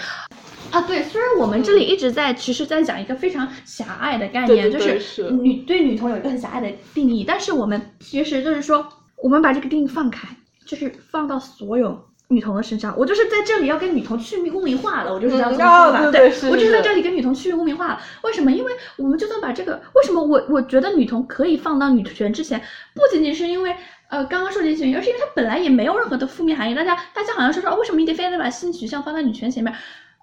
[0.70, 8.86] 啊，对，虽然我们这里一直在，其实在讲一个非常狭隘的概念，对对对就是是女对女同有一个很狭隘的定义，但是我们其实就是说，
[9.16, 10.28] 我们把这个定义放开，
[10.64, 11.98] 就是放到所有
[12.28, 12.94] 女童的身上。
[12.96, 16.06] 我就是在这里要跟女童去污名化了，我就是这样嗯这么说吧。
[16.06, 18.00] 哦对我就是在这里跟女童去污名化了。
[18.22, 18.50] 为什么？
[18.52, 22.60] 因为我们就算把这个，为什么我我觉得女童可以放到女权之前，
[22.94, 23.74] 不仅仅是因为。
[24.10, 26.74] 呃，刚刚说这些原因，而是因为它本来也没有任何的负面含义。
[26.74, 29.72] 大家，大家好像说说，哦为什么你得非得把性取向放在女权前面？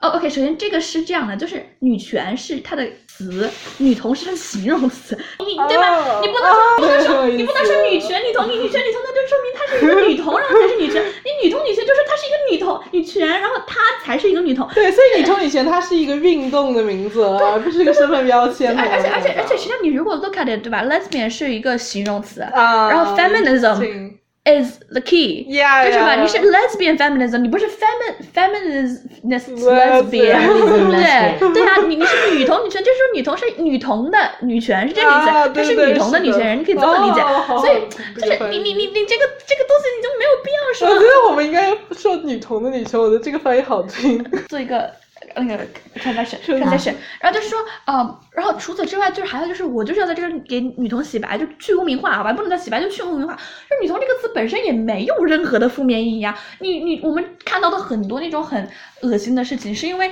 [0.01, 2.85] 哦，OK，首先这个是这样的，就是女权是它的
[3.17, 5.97] 词，女同是它的形容词，你对吧？
[5.97, 11.03] 哦你不能说，哦不能说，你不能说女权女同，你女权女同，那就说明她是一个女同，然后才是女权。
[11.03, 14.67] 你女同女权就是她是一个女同女权，然后她才是一个女同。
[14.75, 18.77] 对，所以女同女权它是一个运动的名字，而不是一个身份标签。
[18.77, 25.45] 而而且而且而且，实际上你如果 look at it，对吧？lesbian 是一个形容词，啊，然后 feminism 请 is the key。
[25.49, 29.59] Yeah，就是吧你是 lesbian feminism，你不是 femin feminist Lesbian.
[29.59, 30.31] lesbian，对
[31.51, 31.53] lesbian.
[31.53, 37.21] 对啊，你你是女同女权，就是说女同是女同的女权是这个意思，啊是对对女同的女权人，你可以这么理解。
[37.21, 37.79] 哦所以
[38.15, 44.23] 就是你你你你这个这个东西你就没有必要说我觉得我们应该说女同的女权，我觉得这个翻译好听。
[44.47, 44.89] 做一个
[45.35, 45.65] 那个
[45.95, 53.35] transaction transaction，然后就是说，呃，然后除此之外，就是还有就是我就是要在这个给女童洗白，就去污名化，好吧，不能叫洗白，就去污名化。
[53.35, 56.37] 就女童这个词本身也没有任何的负面意义啊。
[56.59, 58.69] 你你我们看到的很多那种很
[59.01, 60.11] 恶心的事情，是因为。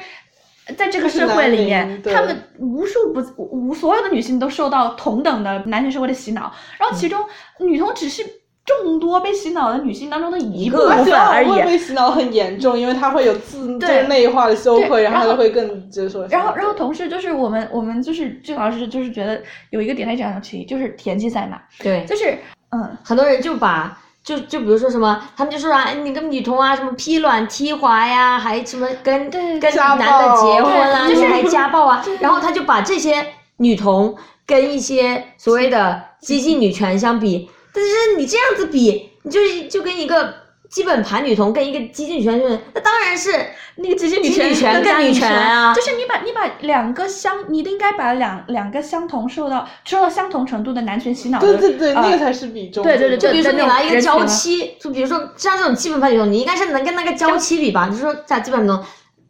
[0.76, 7.24] 在这个社会里面他们无数不无所有的女性都受到同等的男性社会的洗脑，然后其中
[7.60, 8.24] 女童只是
[8.66, 11.48] 众多被洗脑的女性当中的一部分而已。
[11.48, 16.26] 会被洗脑很严重，因为她会有自就内化的羞愧，然后她就会更接受。
[16.28, 19.40] 然后，然后同时就是我们，我们就是最老师就是觉得
[19.70, 22.38] 有一个点非常有趣，就是田忌赛马，对，就是
[22.72, 33.24] 嗯，很多人就把就就比如说什么，他们就说啊，你跟女同啊，什么劈卵踢滑呀，还什么跟跟男的结婚啊，对就是还家暴啊， 然后他就把这些
[33.58, 34.16] 女童
[34.48, 40.34] 跟一些所谓的激进女权相比，但是你这样子比，你就就跟一个
[40.70, 43.32] 基本盘女同跟一个激进女权就是，那当然是
[43.76, 52.84] 那个激进女权女权更加更女权啊就是你把你把两个相，你应该把两两个相同受到受到相同程度的男权洗脑的，对对对，呃那个才是比重。
[52.84, 57.90] 对对对就比如说你拿一个娇妻，就比如说像这种基本盘女同，你应该是能跟那个娇妻比吧？
[57.90, 58.84] 就说在基本盘女童，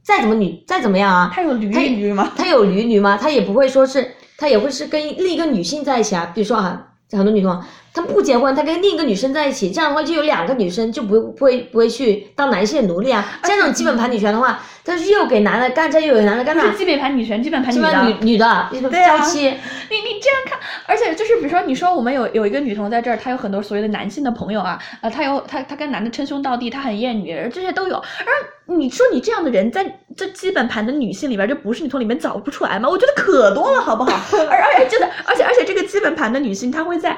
[0.04, 2.32] 再怎么女再怎么样啊，她有驴驴吗？
[2.36, 3.18] 她有驴女吗？
[3.20, 6.32] 她也不会说是，她也会是跟另一个女性在一起啊。
[6.34, 6.82] 比如说啊，
[7.12, 7.60] 很多女童
[7.96, 13.26] 啊，她不结婚，他跟另一个女生在一起，这样的话就有两个女生就不会不会不会去当男性的奴隶啊。
[13.44, 18.04] 像这种基本盘女权的话，他是又给男的干，这又给男的干的不是，基本盘女权，基本盘女的。
[18.22, 27.96] 女女的，娇妻，你你这样看，而且就是比如说，你说我们有有一个女同在这儿，她有很多所谓的男性的朋友啊，呃，她有她她跟男的称兄道弟，她很厌女，这些都有。
[27.98, 32.90] 而你说你这样的人在这基本盘的女性里边，就不是女童里面找不出来吗？
[32.90, 34.20] 我觉得可多了，好不好？
[34.50, 37.16] 而而且真的，而且而且这个基本盘的女性，她会在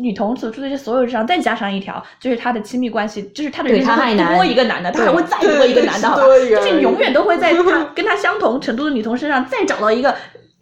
[0.00, 6.22] 女童所处的这所有之上再加上一条，就是她的亲密关系，就是她的对人生多一个男的，她还会再多一个男的，好吧？
[6.22, 10.14] 就是你永远都会在她跟她相同程度的女童身上再找到一个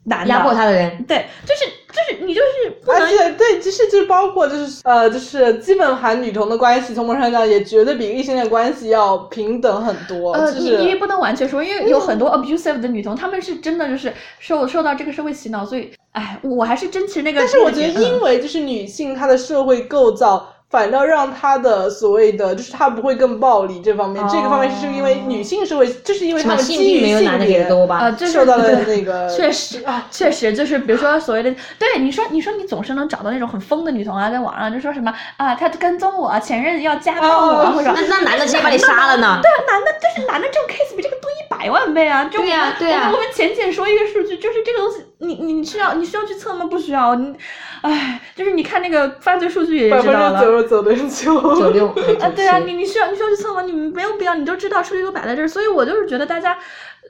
[0.09, 1.05] 男的压迫他的人。
[1.05, 10.33] 对，就是就是你就是不能而且对，其实就是包括就是呃，就是基本盘女同的关系，从某种上讲也绝对比异性恋关系要平等很多。
[10.33, 17.41] 呃，就是你你也不能完全说，因为有很多 abusive 的女童，她们是真的就是受受到这个社会洗脑，所以，哎，我还是真持那个。
[17.41, 28.01] 但是我觉得，因为就是女性她的社会构造，反倒让他的所谓的就是他不会更暴力这方面，这个方面是因为女性社会，就是因为她什么性们基于病没有男的给性别的多吧？
[28.03, 39.41] 呃，就是受到了那个 确实啊，确实就是比如说所谓的，对你说你说你总是能找到那种很疯的女同啊，在网上就说什么啊，他跟踪我，前任要家暴我，哦或者那那男的直接把你杀了呢？
[39.43, 42.25] 对啊，男的就是男的这种 case 比这个多一百万倍啊！
[42.25, 46.67] 就对呀对呀我们我们浅浅说一个数据，就是这个东西，你你需要你需要去测吗？
[46.67, 47.15] 不需要。
[47.15, 47.35] 你
[47.83, 50.39] 唉，就是你看那个犯罪数据也知道了。
[50.41, 51.55] 之九十九点九。
[51.57, 51.89] 九六
[52.21, 53.63] 啊，对啊，你你需要你需要去测吗？
[53.63, 55.49] 你没有必要，你就知道数据都摆在这儿。
[55.49, 56.57] 所以我就是觉得大家，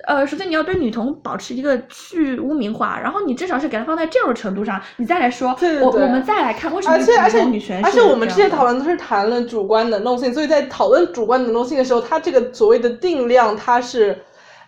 [0.06, 8.68] 呃，首先你要对女童保持一个去污名化，然后你至少是给她放在这种程度上，你再来说，对对对我我们再来看为什么而且而且女权而且我们之前讨论。
[8.68, 14.18] 论都是谈论主观能动性，所以在讨论主观能动性的时候，它这个所谓的定量，它是，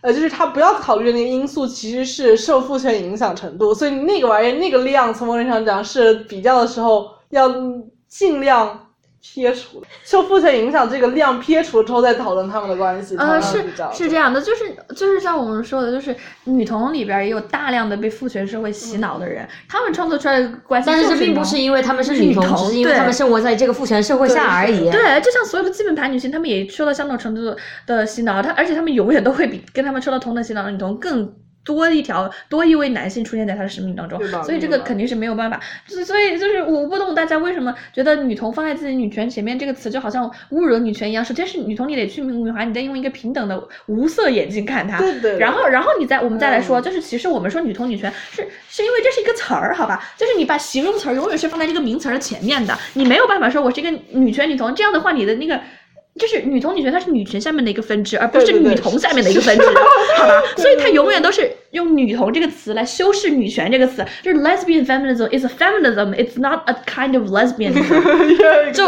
[0.02, 7.48] 呃，就是他不要考虑的那个因素其实是受父权影响程度，所以那个玩意儿那个量，从某种意义上讲是比较的时候要
[8.08, 8.89] 尽量
[9.22, 13.16] 撇除受父权影响这个量撇除之后再讨论他们的关系。
[13.16, 13.62] 讨呃，是
[13.92, 16.14] 是这样的，就是就是像我们说的，就是
[16.44, 24.90] 女童里边也有大量的被父权社会洗脑的人，他们创作出来的关系但是这并不是因为他们是是女女童，只是因为对他们生活在这个父权社会下而已。
[24.90, 27.54] 对，就像所有的基本盘女性，她们也受到相同程度
[27.86, 31.32] 的洗脑，她而且她们永远都会比跟她们受到同等洗脑的女童更。
[31.64, 35.60] 多一条多一位男性出现在他的生命当中，所以这个肯定是没有办法。
[35.86, 41.24] 所以所以就是我不懂大家为什么觉得女童放在自己女权前面这个词就好像侮辱了女权一样。
[41.24, 44.98] 首先是女童，你得去污名化，你得用一个平等的无色眼睛看她。
[44.98, 50.02] 对对然后然后你再我们再来说，嗯就是其实我们说女童女权是是因为这是一个词儿，好吧？
[50.16, 55.60] 就是你把形容词儿永远是放在这个名词儿的前面的，你没有办法说我是一个女权女童，这样的话你的那个。
[56.18, 59.64] 就是女同女权，它是女权下面的一个分支，而不是女同下面的一个分支，
[60.18, 60.42] 好吧？
[60.56, 68.00] 所以它永远都是用女同这个词来修饰女权这个词，就是 lesbian feminism is a feminism, it's not a kind of lesbianism。
[68.40, 68.86] Yeah, 就.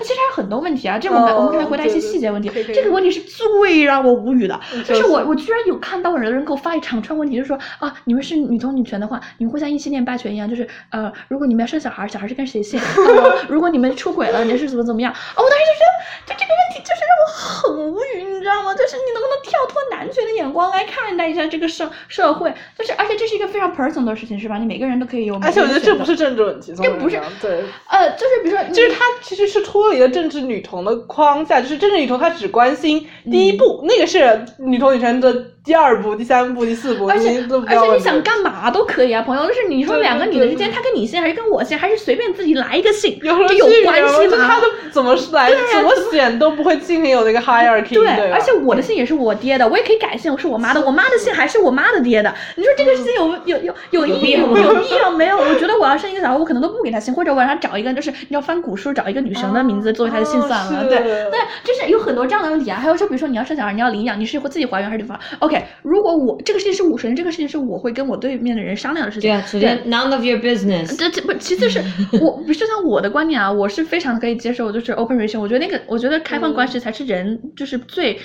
[0.00, 12.80] 其实还有很多问题啊，这我们、哦我们可以回答一些细节问题这个问题是最让我无语的，就是就是我我居然有看到有人给我发一长串问题，就是说啊，你们是女同女权的话，你们会像异性恋霸权一样，就是呃，如果你们要生小孩，小孩是跟谁姓？
[12.80, 15.12] 呃，如果你们出轨了，你是怎么怎么样？
[15.12, 18.74] 哦，我当时就觉得，就这个问题就是让我很无语，你知道吗？
[18.74, 22.52] 就是你能不能跳脱男权的眼光来看待一下这个社社会？
[22.78, 24.58] 就是而且这是一个非常 personal 的事情，是吧？
[24.58, 27.62] 你每个人都可以有，而且我觉得这不是是政治问题，这不是对。
[27.86, 35.32] 呃，就是比如说，就是他其实是脱离了政治女童的框架，就是政治女童她只关心第一步，那个是女童女权的
[35.68, 39.46] 第二步、第三步、第四步，而且而且你想干嘛都可以啊，朋友。
[39.46, 44.56] 就是你说两个女的之间，她跟你姓还是跟我姓，还是随便自己来一个姓，有什么这有关系吗
[44.90, 52.34] 怎么来、怎么选都不会进行有那个 hierarchy，对，而且我的姓也是我爹的，我也可以改姓，是我妈的，我妈的姓还是我妈的爹的。
[52.56, 54.58] 你说这个事情有有有有意义吗？
[54.58, 55.36] 有必要没有？
[55.36, 60.84] 我觉得我要生一个小孩，我可能都不给他姓，或者我让他找一个，就是你要翻古书找一个女神的名字作为他的姓算了。
[60.88, 62.78] 对对，就是有很多这样的问题啊。
[62.80, 69.28] 还有就，比如说你要生小孩，你要领养，你是会自己怀孕还是对方？OK，如果我这个事情是我首先这个事情是我会跟我对面的人商量的事情。
[69.28, 70.96] 对啊，首先 none of your business。
[70.96, 71.80] 这这不，其次是
[72.20, 75.40] 我，就像我的观点啊，我是非常可以接受，就是 open relation。
[75.40, 78.18] 我觉得那个，我觉得开放关系才是人就是最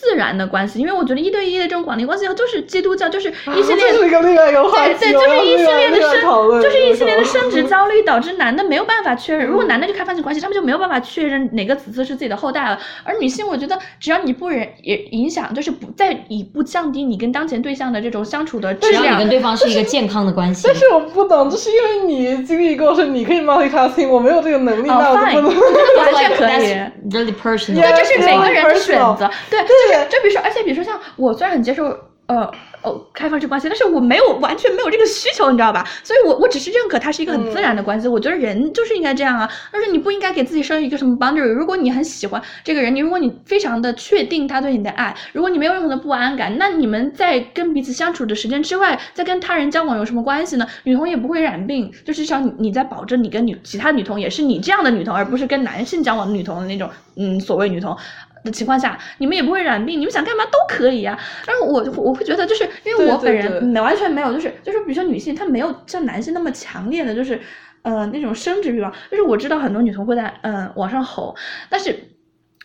[0.00, 12.78] 自然的关系，因为我觉得一对一的这种广联关系就是基督教，就是一个另外一个话题，对对，就是一系列的生，就是一系列的这个生殖 焦虑导致男的没有办法确认，如果男的就开放性关系，他们就没有办法确认哪个子嗣是自己的后代了。
[13.04, 25.52] 而女性，我觉得只要你不人也影响，就是不在以不降低你跟当前对象的这种相处的质量只要你跟，对方是一个健康的关系 但，是我不懂，就是因为你经历过，是你可以 multitasking，我没有这个能力，哦那我不能。
[25.98, 26.72] 完全可以。
[27.10, 27.74] Really personal。
[27.74, 29.30] 对，这是每个人的选择。
[29.50, 31.86] 对，就是就比如说，而且比如说像我虽然很接受
[32.26, 32.50] 呃
[32.82, 35.86] 哦开放式关系，但是我没有完全没有这个需求，你知道吧？
[36.04, 38.08] 所以我我只是认可它是一个很自然的关系。
[38.08, 41.52] 我觉得人就是应该这样啊，但是你不应该给自己设一个什么 boundary。
[41.52, 50.66] 如果你很喜欢这个人，你如果你非常的确定他对你的爱，如果你没有任何的不安感，那你们在跟彼此相处的时间之外，在跟他人交往有什么关系呢？
[50.84, 57.96] 女同也不会染病，就至少你你在保证你跟女其他女同也是你这样的女同，而不是跟男性交往的女同的那种嗯所谓女童。
[58.44, 67.40] 的情况下，你们也不会染病，你们想干嘛都可以呀、但是我我会觉得，就是因为我本人没完全没有，就是就是比如说女性，她没有像男性那么强烈的，就是
[67.82, 68.92] 呃那种生殖欲望。
[69.10, 71.34] 就是我知道很多女童会在嗯、呃网上吼，
[71.68, 71.96] 但是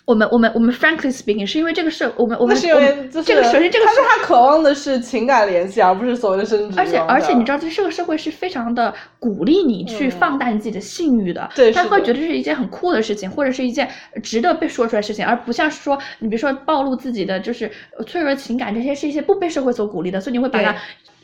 [0.08, 6.78] 我们我们我们 frankly speaking 是因为这个社我们我们是因我们为就是这个首先这个他是社他渴望的是情感联系，而不是所谓的生殖欲望。
[6.78, 13.86] 而且而且你知道，这，这个社会是非常的鼓励你去嗯放大你自己的性欲的，他对他会觉得这是一件很酷的事情，或者是一件
[14.24, 17.70] 值得被说出来的事情，而不像是说你比如说暴露自己的就是
[18.06, 20.80] 脆弱情感，这些是一些不被社会所鼓励的，所以你会把它对。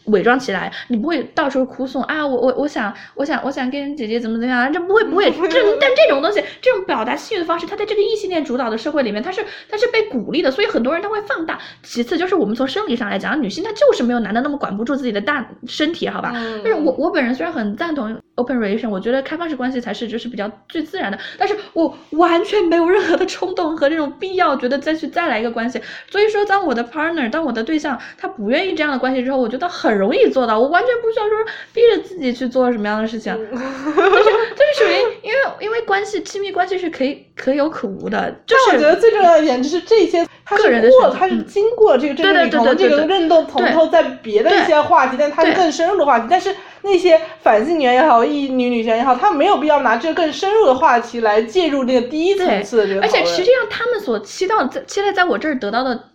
[0.06, 11.60] 伪装起来，你不会到时候哭诉啊，我我我想我想我想跟姐姐怎么怎么样，这不会 不会，这但这种东西，这种表达性欲的方式，它在这个异性恋主导的社会里面，它是它是被鼓励的，所以很多人他会放大。
[11.82, 16.32] 其次就是我们从生理上来讲，女性她就是没有男的那么管不住自己的大身体，好吧？
[16.36, 25.80] 嗯但是我我本人虽然很赞同 open relation，我觉得开放式关系才是就是比较最自然的，但是我完全没有任何的冲动和这种必要，觉得再去再来一个关系。
[26.10, 31.38] 所以说，当我的 partner，当我的对象他不愿意这样的关系之后，我觉得很很容易做到，我完全不需要说
[31.72, 56.10] 逼着自己去做什么样的事情， 就是就是属于因为因为关系亲密关系是可以可有可无的，就是我觉得最重要的一点就是这些，他是个人的过，他是经过这个这个对对女同对对对这个认动从头，在别的一些话题，但它是更深入的话题，但是那些反性缘也好，异女女权也好，他没有必要拿这个更深入的话题来介入这个第一层次的这个而且实际上他们所期待在期待在我这儿得到的。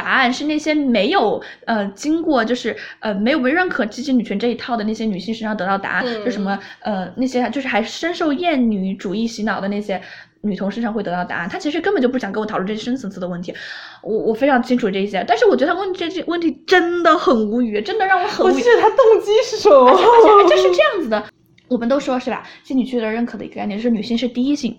[0.00, 10.00] 答案是那些没有呃经过就是呃没有被认可积极女权这一套的那些女性身上得到答案，嗯就什么呃那些就是还深受厌女主义洗脑的那些
[10.40, 11.46] 女同身上会得到答案。
[11.46, 13.54] 她其实根本就不想跟我讨论这些深层次的问题，
[14.02, 18.52] 我我非常清楚这些，但是我觉得他问这这问题真的很无语，真的让我很无语。
[18.52, 19.90] 我记得他动机是什么？
[19.90, 21.22] 而且而且这是这样子的，
[21.68, 22.42] 我们都说是吧？
[22.64, 24.74] 心理学的认可的一个概念就是女性是第一性，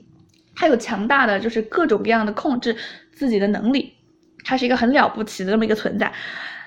[0.55, 2.75] 她有强大的就是各种各样的控制
[3.13, 3.93] 自己的能力，
[4.43, 6.11] 她是一个很了不起的这么一个存在。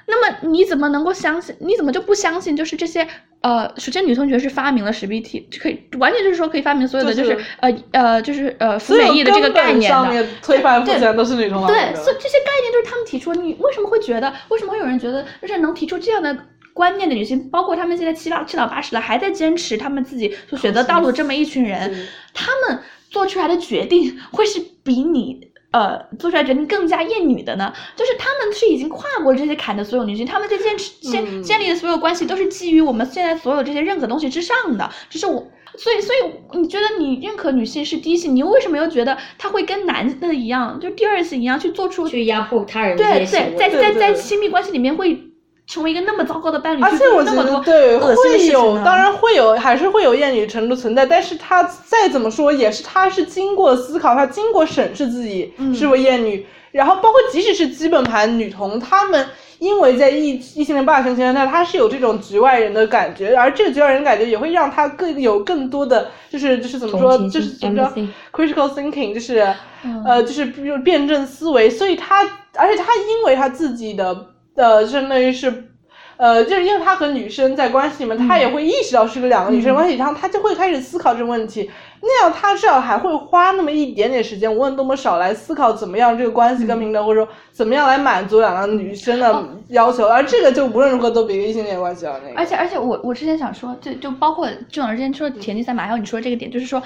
[0.06, 1.56] 那么你怎么能够相信？
[1.60, 2.54] 你怎么就不相信？
[2.54, 3.08] 就是这些
[3.40, 9.96] 呃，首先女同学是发明了识别体，可以完全就是说可以发明所有的就就是是、呃呃就是呃福所有美意的这个概念的。
[9.96, 13.32] 上面推翻父权都是女同学对，所以这些概念就是他们提出。
[13.32, 14.30] 你为什么会觉得？
[14.50, 16.36] 为什么会有人觉得，就是能提出这样的
[16.74, 25.48] 观念的女性，包括他们现在七八七老八十了，还在坚持他们自己就选择道路这么一群人，他们做出来的决定会是比你。
[25.74, 35.44] 呃，做出来决定更加厌女的呢，就是他们是已经跨过这些坎的所有女性，他们在坚持建嗯建立的所有关系都是基于我们现在所有这些认可东西之上的，只是我，
[35.76, 43.68] 所以所以你觉得你认可女性是第一性，你又为什么又觉得她会跟男的一样，就第二性一样去做出去压迫他人对对，在。
[43.68, 45.18] 在在亲密关系里面会
[45.66, 51.06] 成为一个那么糟糕的伴侣，而且我觉得做那么对会有，当然会有，还是会有厌女程度存在。
[51.06, 59.26] 但是他再怎么说，也是他是经过思考，他经过审视自己嗯是否厌女，然后包括即使是基本盘女同，她们
[59.58, 67.90] 因为在异异性恋霸权情况下，她是有这种局外人的感觉，而这个局外人感觉也会让她更有更多的，就是就是怎么说，就是怎么着
[68.32, 69.42] critical thinking，就是、
[69.82, 72.22] 嗯呃，就是比如辩证思维，所以她，
[72.56, 74.14] 而且她因为她自己的
[74.54, 75.70] 呃，相当于是。
[76.16, 81.68] 呃，就是因为他和女生在关系里面，他也会意识到是个两个女生关系，然后他就会开始思考这个问题。
[82.00, 90.06] 那样他至少还会花那么一点点时间，无论多么少，来思考怎么样这个关系更平等，或者说怎么样来满足两个女生的要求。
[90.06, 92.36] 而这个就无论如何都比异性恋关系要那个。
[92.36, 96.80] 而且而且我我之前想说，就就包括郑老师之前说的田忌赛马，还有你说这个点，就是说。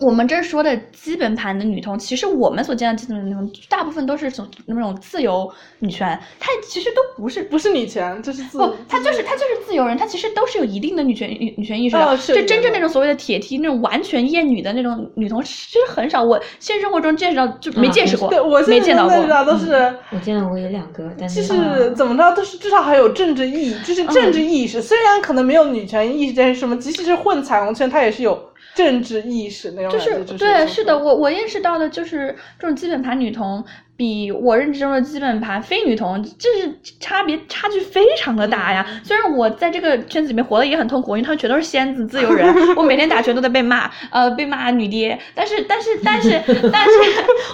[0.00, 12.04] 我们这儿说的基本盘的女同，其实我们所见到的基本盘的女同，大部分都是从那种自由女权，她其实都不是不是女权，就是自不，她就是她就是自由人，她其实都是有一定的女权女女权意识的。
[12.04, 16.22] 哦是就真正那种所谓的铁梯那种完全厌女的那种女同，其实很少。
[16.22, 19.44] 我现实生活中见识到就没啊见识过，对我没见到过。
[19.44, 19.72] 都是。
[20.10, 24.80] 我见到过有两个，但就是嗯怎么着都是至少还有政治意义，就是政治意识。
[24.80, 28.38] 虽然可能没有女权意识，但是什么，即使是混彩虹圈，它也是有
[28.78, 33.64] 政治意识那种就是是对，是的，我我认识到的就是这种基本盘女同，
[33.98, 38.86] 比我认知中的基本盘非女同，这是差别差距非常的大呀。
[38.88, 42.46] 嗯虽然我在这个圈子里面活得也很痛苦，因为他们全都是仙子、自由人，
[42.76, 45.18] 我每天打拳都在被骂，呃，被骂女爹。
[45.34, 46.30] 但是，但是，但是，
[46.72, 46.90] 但是，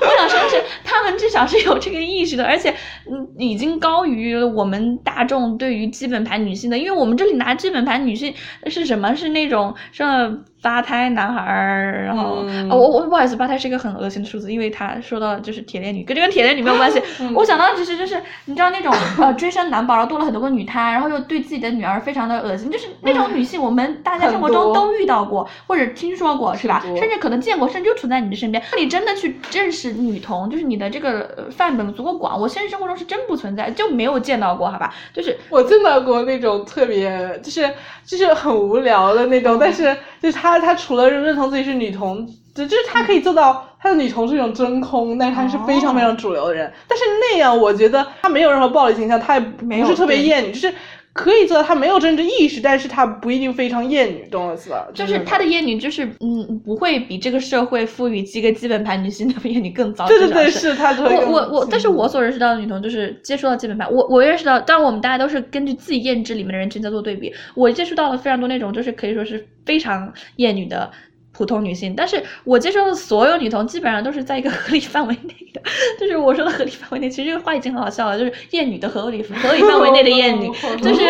[0.02, 2.70] 我想说的是，他们至少是有这个意识的，而且，
[3.10, 8.34] 嗯，已经高于我们大众对于基本盘女性的，因为我们这里拿基本盘女性
[8.66, 9.14] 是什么？
[9.14, 17.00] 是那种什么八胎男孩儿，然后、嗯啊我我不好意思，八胎是一个很恶心的数字，因为他说到就是铁链女，跟这跟铁链女没有关系。
[17.32, 26.82] 我想到其实就是你知道那种呃追生男宝，然后多了很多个女胎，然后又对自己的女儿非常的恶心，就是那种女性，我们大家生活中都遇到过或者听说过，是吧？
[26.98, 28.60] 甚至可能见过，甚至就存在你的身边。
[28.76, 34.92] 你真的去认识女同，就是你的这个呃范本足够广，我现实生活中是真不存在，就没有见到过，好吧？
[35.14, 37.70] 就是我见到过那种特别，就是
[38.04, 46.72] 就是很无聊的那种，但是就是他他除了认同自己是女同，就就是他可以做到他的女同是一种真空，但是他是非常非常主流的人。
[46.88, 50.72] 但是那样我觉得他没有任何暴力倾向，他也没有不是特别对厌女，就是
[51.12, 54.88] 可以做到他没有政治意识，但是他不一定非常厌女，懂我意思吧？
[54.94, 60.08] 就是她的厌女，就是嗯，不会比这个社会赋予几个基本盘女性的厌女更糟。
[60.08, 70.90] 对对对，是是他就会我我我，但是我所认识到的女同就是接触到基本盘，我我认识到，当然我们大家都是根据自己认知里面的人群在做对比，我接触到了非常多那种就是可以说是非常厌女的。
[71.34, 75.60] 普通女性，但是我接受的所有女同基本上都是在一个合理范围内的，
[76.00, 80.46] 就是我说的合理范围内，其实这个话已经很好笑了，就是厌女的合理合理范围内的厌女，
[80.80, 81.00] 就是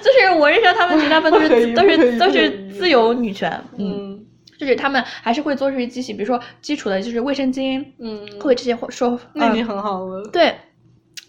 [0.00, 4.20] 就是我认识到她们绝大部分都是都是都是自由女权，嗯，嗯。
[4.56, 10.22] 就是他们还是会做出一些机器，比如说基础的就是卫生巾，嗯，会这些说，呃那已经很好了。
[10.32, 10.54] 对，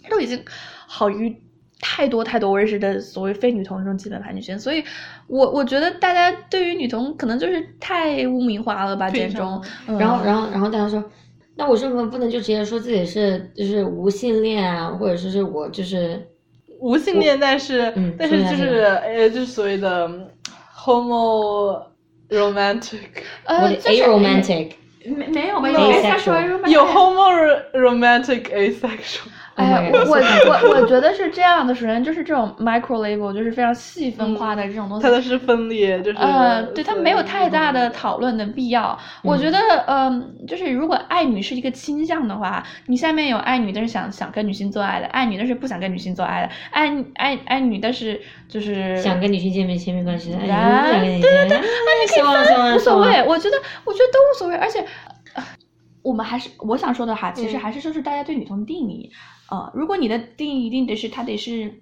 [0.09, 0.39] 都已经
[0.85, 1.35] 好于
[1.87, 4.83] 太多太多我认识的所谓非女同这种基本盘女性，所以
[5.27, 9.61] 我我觉得大家对于女同可能就是太污名化了吧，简中。
[9.85, 11.01] 然后然后然后大家说，
[11.55, 16.19] 那我为什么不能就直接说自己是就是无性恋啊，或者说是我就是
[16.79, 20.09] 无性恋，但是但是就是呃就是所谓的
[20.75, 21.83] homo
[22.29, 22.97] romantic，
[23.43, 24.71] 呃，a romantic，
[25.05, 25.79] 没没有没有。
[25.79, 27.31] Asexual，有 homo
[27.73, 29.29] romantic asexual。
[29.55, 30.17] 哎，我我
[30.49, 31.73] 我我觉得是这样的。
[31.73, 35.03] 首先就是这种 micro label，就是非常细分化的这种东西。
[35.03, 38.97] 它的是分裂，就是呃，对，它没有太大的讨论的必要。
[39.23, 53.23] 我觉得，嗯，就是如果爱女是一个倾向的话，你下面有爱女但是想想跟女性做爱的，爱女但是不想跟女性做爱的，爱爱爱女但是就是想跟女性建立亲密关系的，对对对，那你可以分，无所谓。
[53.25, 54.83] 我觉得我觉得都无所谓，而且
[56.01, 59.09] 我们还是我想说的哈，其实还是就是大家对女同的定义。
[59.49, 61.81] 呃，如果你的定义一定得是，他得是，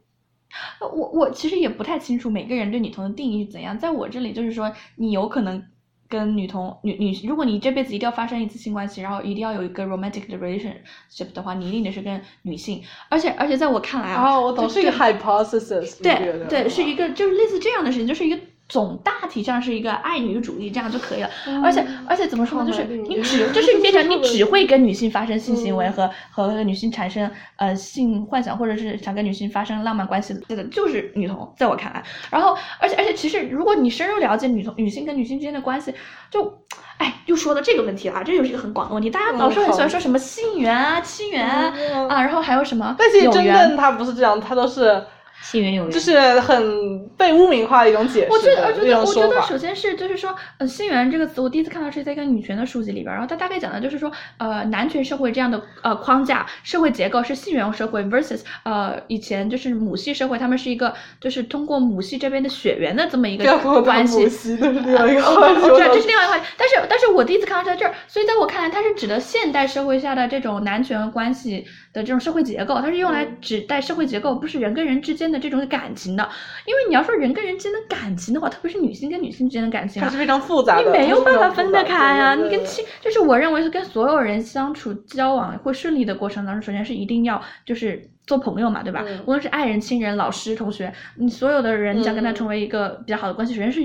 [0.79, 3.77] 我我其实也不太清楚每个人对女同的定义是怎样。
[3.77, 5.63] 在我这里就是说，你有可能
[6.09, 12.83] 跟女同女女，如果你这辈子一定要发生一次性关系，然后一定要有一个 romantic relationship 的话，你一定得是跟女性。
[13.09, 18.39] 而且而且在我看来啊，我懂，是一个 hypothesis，对对，是一个就是类似这样的事情，就是一个。
[18.69, 21.29] 总大体上是一个爱女主义，这样就可以了。
[21.63, 22.71] 而且而且怎么说呢？
[22.71, 32.01] 就是你只就是变成你 只会跟女性发生性行为和和女性产生呃性幻想，或者是想跟女性发生浪漫关系的，这个就是女同，在我看来。
[32.31, 35.93] 然后而且而且其实如果你深入了解女同女性跟女性之间的关系，
[36.31, 36.51] 就
[36.97, 39.09] 哎又说到这个问题了，这又是一个很广的问题。
[39.09, 41.73] 大家老是很喜欢说什么性缘啊、亲缘啊，
[42.09, 42.95] 啊，然后还有什么？
[42.97, 45.03] 但其实真正他不是这样，他都是。
[45.43, 48.31] 性缘有缘，就是很被污名化的一种解释。
[48.31, 64.23] 我觉得，我觉得，我觉得，首先是就是说，呃，性缘这个词，我第一次看到是在一个女权的书籍里边，然后它大概讲的就是说，呃，男权社会这样的呃框架，社会结构是性缘社会 versus 呃以前就是母系社会，他们是一个就是通过母系这边的血缘的这么一个关系。
[64.23, 65.61] 母系的是另外一个话题。
[65.61, 76.27] 我知道这是另外一个话题，但是但是我第一次看到在这儿，所以在我看来，它是指的现代社会下的这种男权关系的这种社会结构，它是用来指代社会结构，不是人跟人之间的这种感情的，
[76.65, 82.33] 因为你要说人跟人之间的感情的话，特别是女性跟女性之间的感情，它是非常复杂的，你没有办法分得开呀。
[82.33, 89.05] 你跟亲，就是我认为是跟所有人相处交往会顺利的过程当中，首先是一定要就是做朋友嘛，对吧？
[89.25, 93.81] 无论是爱人、亲人、老师、同学，你所有的人，你想跟他成为一个比较好的关系，首先是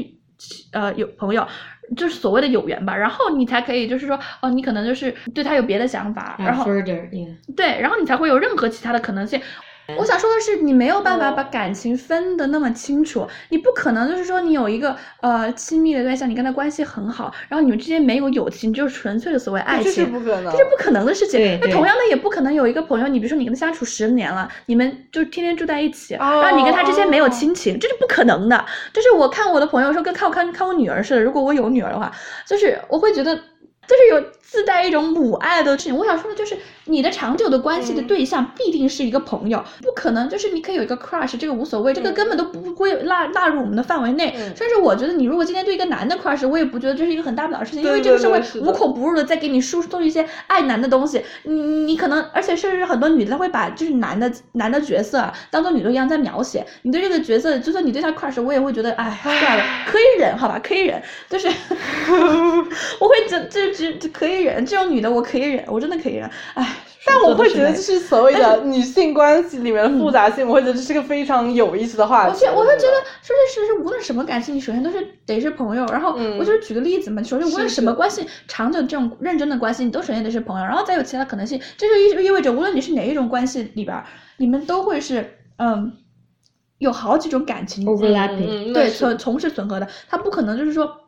[0.72, 1.46] 呃有朋友，
[1.96, 6.64] 就是所谓的有缘吧，然后你才可以就是说，哦，你可能就是对他有别的想法，然后
[7.56, 9.40] 对，然后你才会有任何其他的可能性。
[9.96, 21.58] 我想说的是，你没有办法把感情分得那么清楚，你不可能就是说你有一个呃亲密的对象，你跟他关系很好，然后你们之间没有友情，就是纯粹的所谓爱情，这是不可能，这是不可能的事情。
[21.62, 28.62] 那同样的也不可能有一个朋友，你比如说你跟他相处十年了，你们就天天住在一起，然后你跟他之间没有亲情，这是不可能的。
[28.92, 32.12] 就是我看我的朋友说跟看我看看我女儿似的，如果我有女儿的话，
[32.46, 33.40] 就是我会觉得。
[33.88, 35.96] 就是有自带一种母爱的事情。
[35.96, 36.54] 我想说的就是，
[36.88, 44.34] 你的长久的关系的对象必定是一个朋友，不可能就是你可以有一个 crush，这个无所谓，这个根本都不会纳纳入我们的范围内。
[44.56, 51.22] 甚至我觉得，你如果今天对一个男的 crush，我也不觉得这是一个很大不了的事情，因为这个社会无孔不入的在给你输送一些爱男的东西。
[51.44, 56.66] 你你可能，而且甚至很多女的她会把就是男的男的角色当做女的一样在描写。
[56.82, 61.48] 你对这个角色，就算你对他 crush，我也会觉得，哎，算了， 可以忍，好吧，可以忍，就是
[63.00, 63.68] 我会这这。
[63.78, 66.28] 这可以忍，这种女的我可以忍，我真的可以忍。
[66.54, 66.77] 唉，
[67.08, 72.44] 但我会觉得这是所谓的女性关系里面的复杂性，我会觉得这是个非常有意思的话题。
[72.54, 75.86] 我会觉得，说是是无论什么感情，你首先都是得是朋友。
[75.86, 81.60] 然后我就是举个例子嘛，首先无论什么关系，长久这种认真的关系，你都首先得是朋友，然后再有其他可能性。
[81.76, 84.04] 这就意意味着，无论你是哪一种关系里边，
[84.36, 85.92] 你们都会是嗯，
[86.78, 91.07] 有好几种感情 overlapping，对，从从是混合的，它不可能就是说。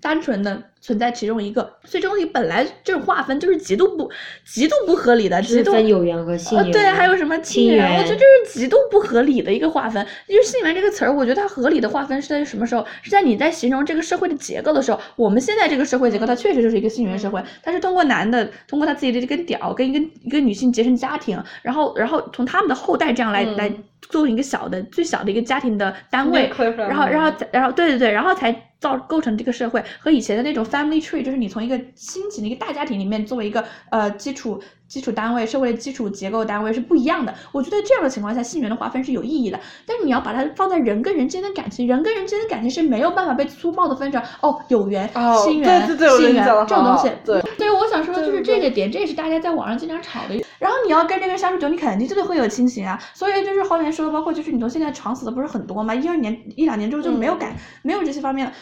[0.00, 4.10] 单纯的存在其中一个，所以这东西本来这种划分就是极度不
[4.44, 10.04] 极度不合理的，极度分有缘和性缘，对，还有什么亲缘，我觉得这是极度不合理的一个划分。
[10.26, 12.84] 因为性缘这个词儿，我觉得它合理的划分是在什么时候？
[13.02, 14.98] 是在你在形容这个社会的结构的时候。
[15.16, 23.70] 我们现在这个社会结构，它确实就是一个性缘社会，它是通过男的通过他自己的这根屌跟一个一个女性结成家庭，然后然后从他们的后代这样来来
[24.08, 28.66] 作为一个小的最小的一个家庭的单位，然后然后然后对对对，然后才。
[28.80, 34.58] 造构成这个社会和以前的那种 family tree，就是你从一个新型的一个大家庭里面作为一个呃基础
[34.90, 37.32] 基础单位、社会基础结构单位是不一样的。
[37.52, 39.60] 我觉得这样的情况下，性缘的划分是有意义的。
[39.86, 45.08] 但是你要把它放在人跟人之间的感情，人跟人之间的感情是没有办法被粗暴的分成哦有缘、
[45.44, 47.08] 心缘、性缘这种东西。
[47.24, 50.44] 对，对我想说的就是这个点，这也是大家在网上经常吵的。
[50.58, 53.00] 然后你要跟这个人相处久，你肯定就会有亲情啊。
[53.14, 58.52] 所以就是后面说的，包括就是你从现在闯死的不是很多嘛，一二年一两年之后就没有感，没有这些方面了。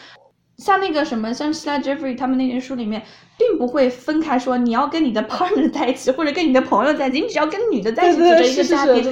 [0.59, 3.01] 像那个什么，像希拉 Jeffrey 他们那些书里面，
[3.37, 9.11] 并不会分开说你要跟你的 partner 在一起，或者跟你的朋友在一起，你只要跟女的在一起组成一个家庭。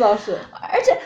[0.61, 0.99] 而且，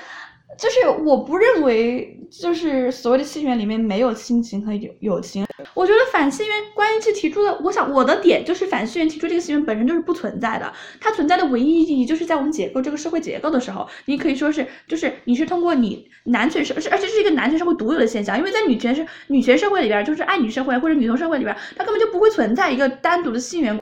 [0.61, 2.17] 就是我不认为。
[2.31, 10.71] 就是所谓的性缘里面没有亲情和友友情，我觉得反性缘关于其提出的，我想我的点就是反性缘提出这个性缘本身就是不存在的，
[11.01, 23.77] 它存在的唯一意义就是在我们解构这个社会结构的时候，你可以说是就是你是通过你男权社，而且是一个男权社会独有的现象，因为在女权社女权社会里边，就是爱女社会或者女同社会里边，它根本就不会存在一个单独的性缘。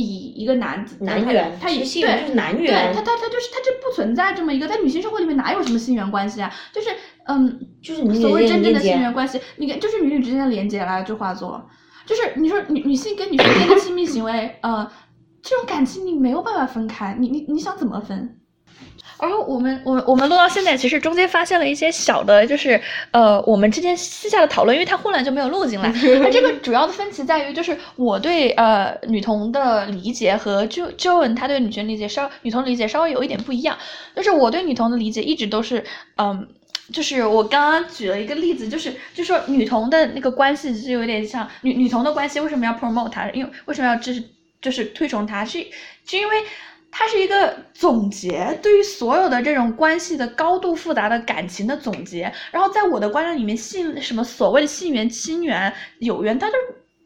[0.00, 6.48] 以一个男子男元，他以性是男缘，对他他他就是他这不存在这么一个，在女性社会里面哪有什么性缘关系啊？
[6.72, 6.88] 就是
[7.26, 11.68] 嗯，就是所谓真正的性缘关系，你看就是女女之间的连接啦，就化作，
[12.06, 14.88] 就是你说女女性跟女性之间的亲密行为，呃，
[15.42, 18.37] 这种感情你没有办法分开，你你你想怎么分？
[19.20, 22.80] 然后我们我我们录到现在，其实中间发现了一些小的，就是
[23.10, 25.88] 呃我们之间私下的讨论，因为它混乱就没有录进来。
[26.22, 33.76] 而这个主要的分歧在于，就是我对呃女同的理解和 Jo Joan 他对女权理解稍女同理解稍微有一点不一样。
[34.14, 35.84] 就是我对女同的理解一直都是
[36.16, 36.46] 嗯，
[36.92, 43.28] 就是我刚刚举了一个例子，就是就说女同的那个关系就有点像女女同的关系为什么要 promote 它？
[43.30, 44.22] 因为为什么要支持
[44.62, 45.44] 就是推崇它？
[45.44, 45.58] 是
[46.06, 46.36] 是因为。
[46.90, 52.32] 它是一个总结，对于所有的这种关系的高度复杂的感情的总结。
[52.50, 56.56] 然后在我的观念里面，性什么所谓的性缘、亲缘、有缘，它都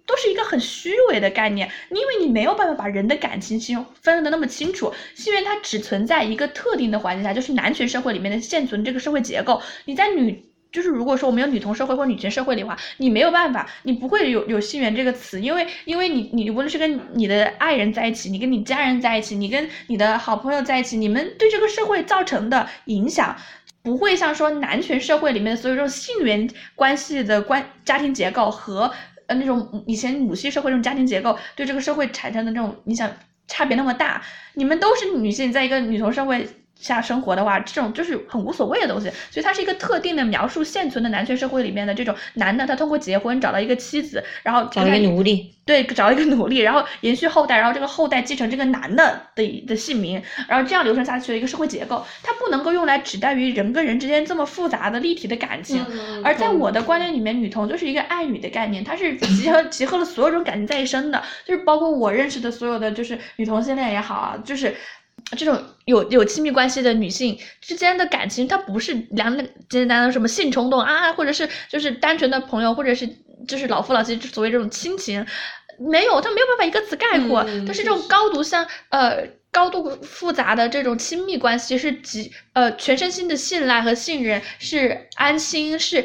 [0.07, 4.93] 都是一个很虚伪的概念，因为你没有办法把人的感情性分得那么清楚。
[5.15, 9.61] 性缘它只存在一个特定的环境下，就是男权社会里面的现存这个社会结构。
[9.85, 23.37] 你在女就是如果说我们有女同社会或女权社会的话，你没有办法，你不会有有性缘这个词，因为因为你你无论是跟你的爱人在一起，你跟你家人在一起，你跟你的好朋友在一起，你们对这个社会造成的影响，
[23.83, 28.91] 不会像说男权社会里面所有这种性缘关系的关家庭结构和
[29.27, 33.15] 呃那种以前母系社会这种家庭结构对这个社会产生的这种影响
[33.47, 34.23] 差别那么大。
[34.55, 36.49] 你们都是女性，在一个女同社会。
[36.83, 55.87] 下生活的话，这种就是很无所谓的东西，所以它是一个特定的描述现存的男权社会里面的这种男的，他通过结婚找到一个妻子，然后找一个奴隶，对，找一个奴隶，然后延续后代，然后这个后代继承这个男的的的姓名，然后这样流传下去的一个社会结构，它不能够用来指代于人跟人之间这么复杂的立体的感情。
[56.25, 64.75] 而在我的观念里面，女同就是一个爱女的概念，它是集合集合了所有这种感情在一身的，就是包括我认识的所有的就是女同性恋也好啊，就是。
[65.37, 73.09] 这种有有亲密关系的女性之间的感情，它不是两简简单单什么性冲动啊，或者是就是单纯的朋友，或者是
[73.49, 75.25] 就是老夫老妻，所谓这种亲情，
[75.79, 77.45] 没有，它没有办法一个词概括。
[77.67, 86.05] 但是这种高度像呃高度复杂的这种亲密关系，是极呃全身心的信赖和信任，是安心，是。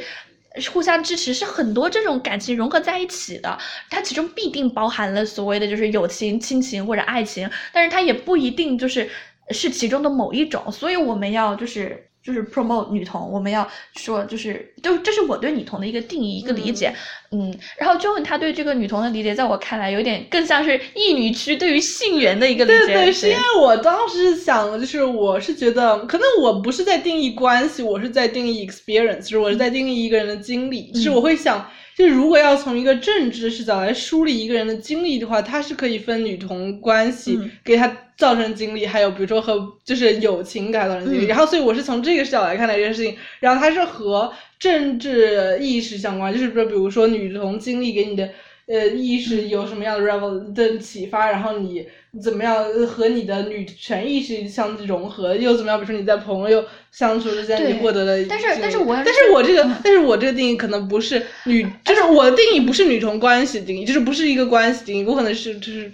[0.71, 3.57] 互相支持是很多这种感情融合在一起的，
[3.89, 9.09] 它其中必定包含了所谓的就是友情、亲情或者爱情，但是它也不一定就是
[9.51, 12.06] 是其中的某一种，所以我们要就是。
[12.27, 16.93] 就是 promote 女同，我们要说就是，就这是我对女同的一个定义，一个理解，
[17.31, 22.85] 嗯，然后 Joan 他对这个女同的理解，在我看来有点更像是异女区对于性缘的一个理解。
[22.87, 31.65] 对对，是因为我当时想的就是，我是觉得可能我不是在定义关系，我是在定义 experience，就是我是在定义一个人的经历，就是我会想。
[31.97, 41.25] 就如果要从一个政治视角来梳理一个人的经历的话，他是可以分女同关系给他造成经历，还有比如说和就是友情给他造成经历。
[41.25, 43.17] 然后，所以我是从这个视角来看待这件事情。
[43.39, 48.29] 然后，它是和政治意识相关，就是说，比如说女同经历给你的。
[48.67, 51.31] 呃，意识有什么样的 revel 的启发？
[51.31, 51.87] 然后你
[52.21, 55.33] 怎么样和你的女权意识相融合？
[55.33, 55.79] 又怎么样？
[55.79, 56.61] 比如说你在朋友
[56.91, 65.89] 相处之间你获得了，但是但是我但是我这个但是我这个定义可能不是女，就是我的定义不是女同关系定义，就是不是一个关系定义，我可能是就是，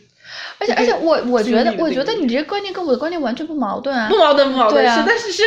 [0.57, 5.43] 而且而且我我觉得我觉得你这个观念跟我的观念完全不矛盾啊，不矛盾不矛盾是，但是是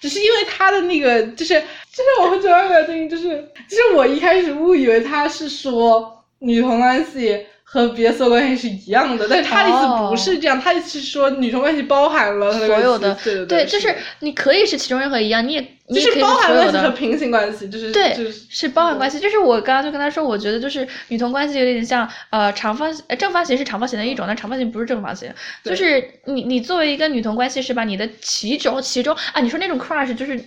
[0.00, 3.28] 只是因为他的那个就是就是我们主要的定义就是
[3.68, 6.16] 就是我一开始误以为他是说。
[6.40, 18.16] 女同关系和别的所有关系是一样的，但是他的意思不是这样，他意思是说女同关系包含了所有的，对对，就是你可以是其中任何一样，你也你是包含关系和平行关系，就是对，
[18.48, 19.18] 是包含关系。
[19.18, 25.32] 就是我刚刚就跟他说，我觉得就是女同关系有点像呃长方形，正方形是长方形的一种，但长方形不是正方形。
[25.64, 30.40] 就是你你作为一个女同关系是吧你的其中其中啊，你说那种 crush 就是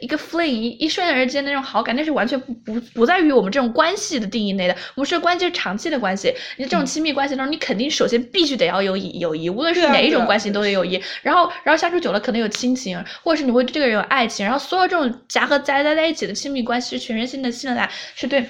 [0.00, 4.74] 一个 fling 一一瞬而间那种好感，那是完全不不不在于我们这种关系的定义内的。
[4.94, 7.52] 我们说关系是长期的关系，你这种亲密关系当中。
[7.52, 11.00] 你肯定首先必须得要有友谊，无论是哪一种关系都得友谊。
[11.22, 14.44] 然后，然后相处久了可能有亲情，或者是你会对这个人有爱情。
[14.44, 18.44] 然后所有这种夹和夹在在一起的亲密关系是全身心的信赖，是对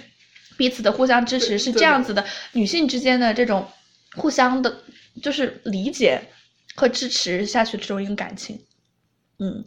[0.57, 2.25] 彼此的互相支持，是这样子的。
[2.53, 3.67] 女性之间的这种
[4.17, 4.83] 互相的，
[5.23, 6.21] 就是理解
[6.75, 8.61] 和支持下去的这种一个感情。
[9.41, 9.65] 嗯，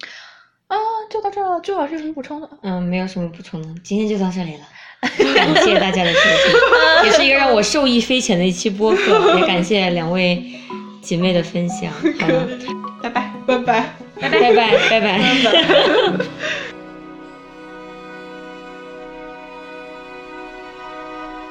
[0.68, 0.78] 啊，
[1.10, 1.60] 就到这了。
[1.62, 2.50] 朱老师有什么补充的？
[2.64, 4.68] 嗯，没有什么补充的，今天就到这里了。
[5.34, 10.44] 感谢大家的收听，也是一个让我受益匪浅的一期播客，也感谢两位
[11.02, 11.92] 姐妹的分享。
[12.20, 12.48] 好了，
[13.02, 16.72] 拜拜拜拜拜拜拜拜拜拜。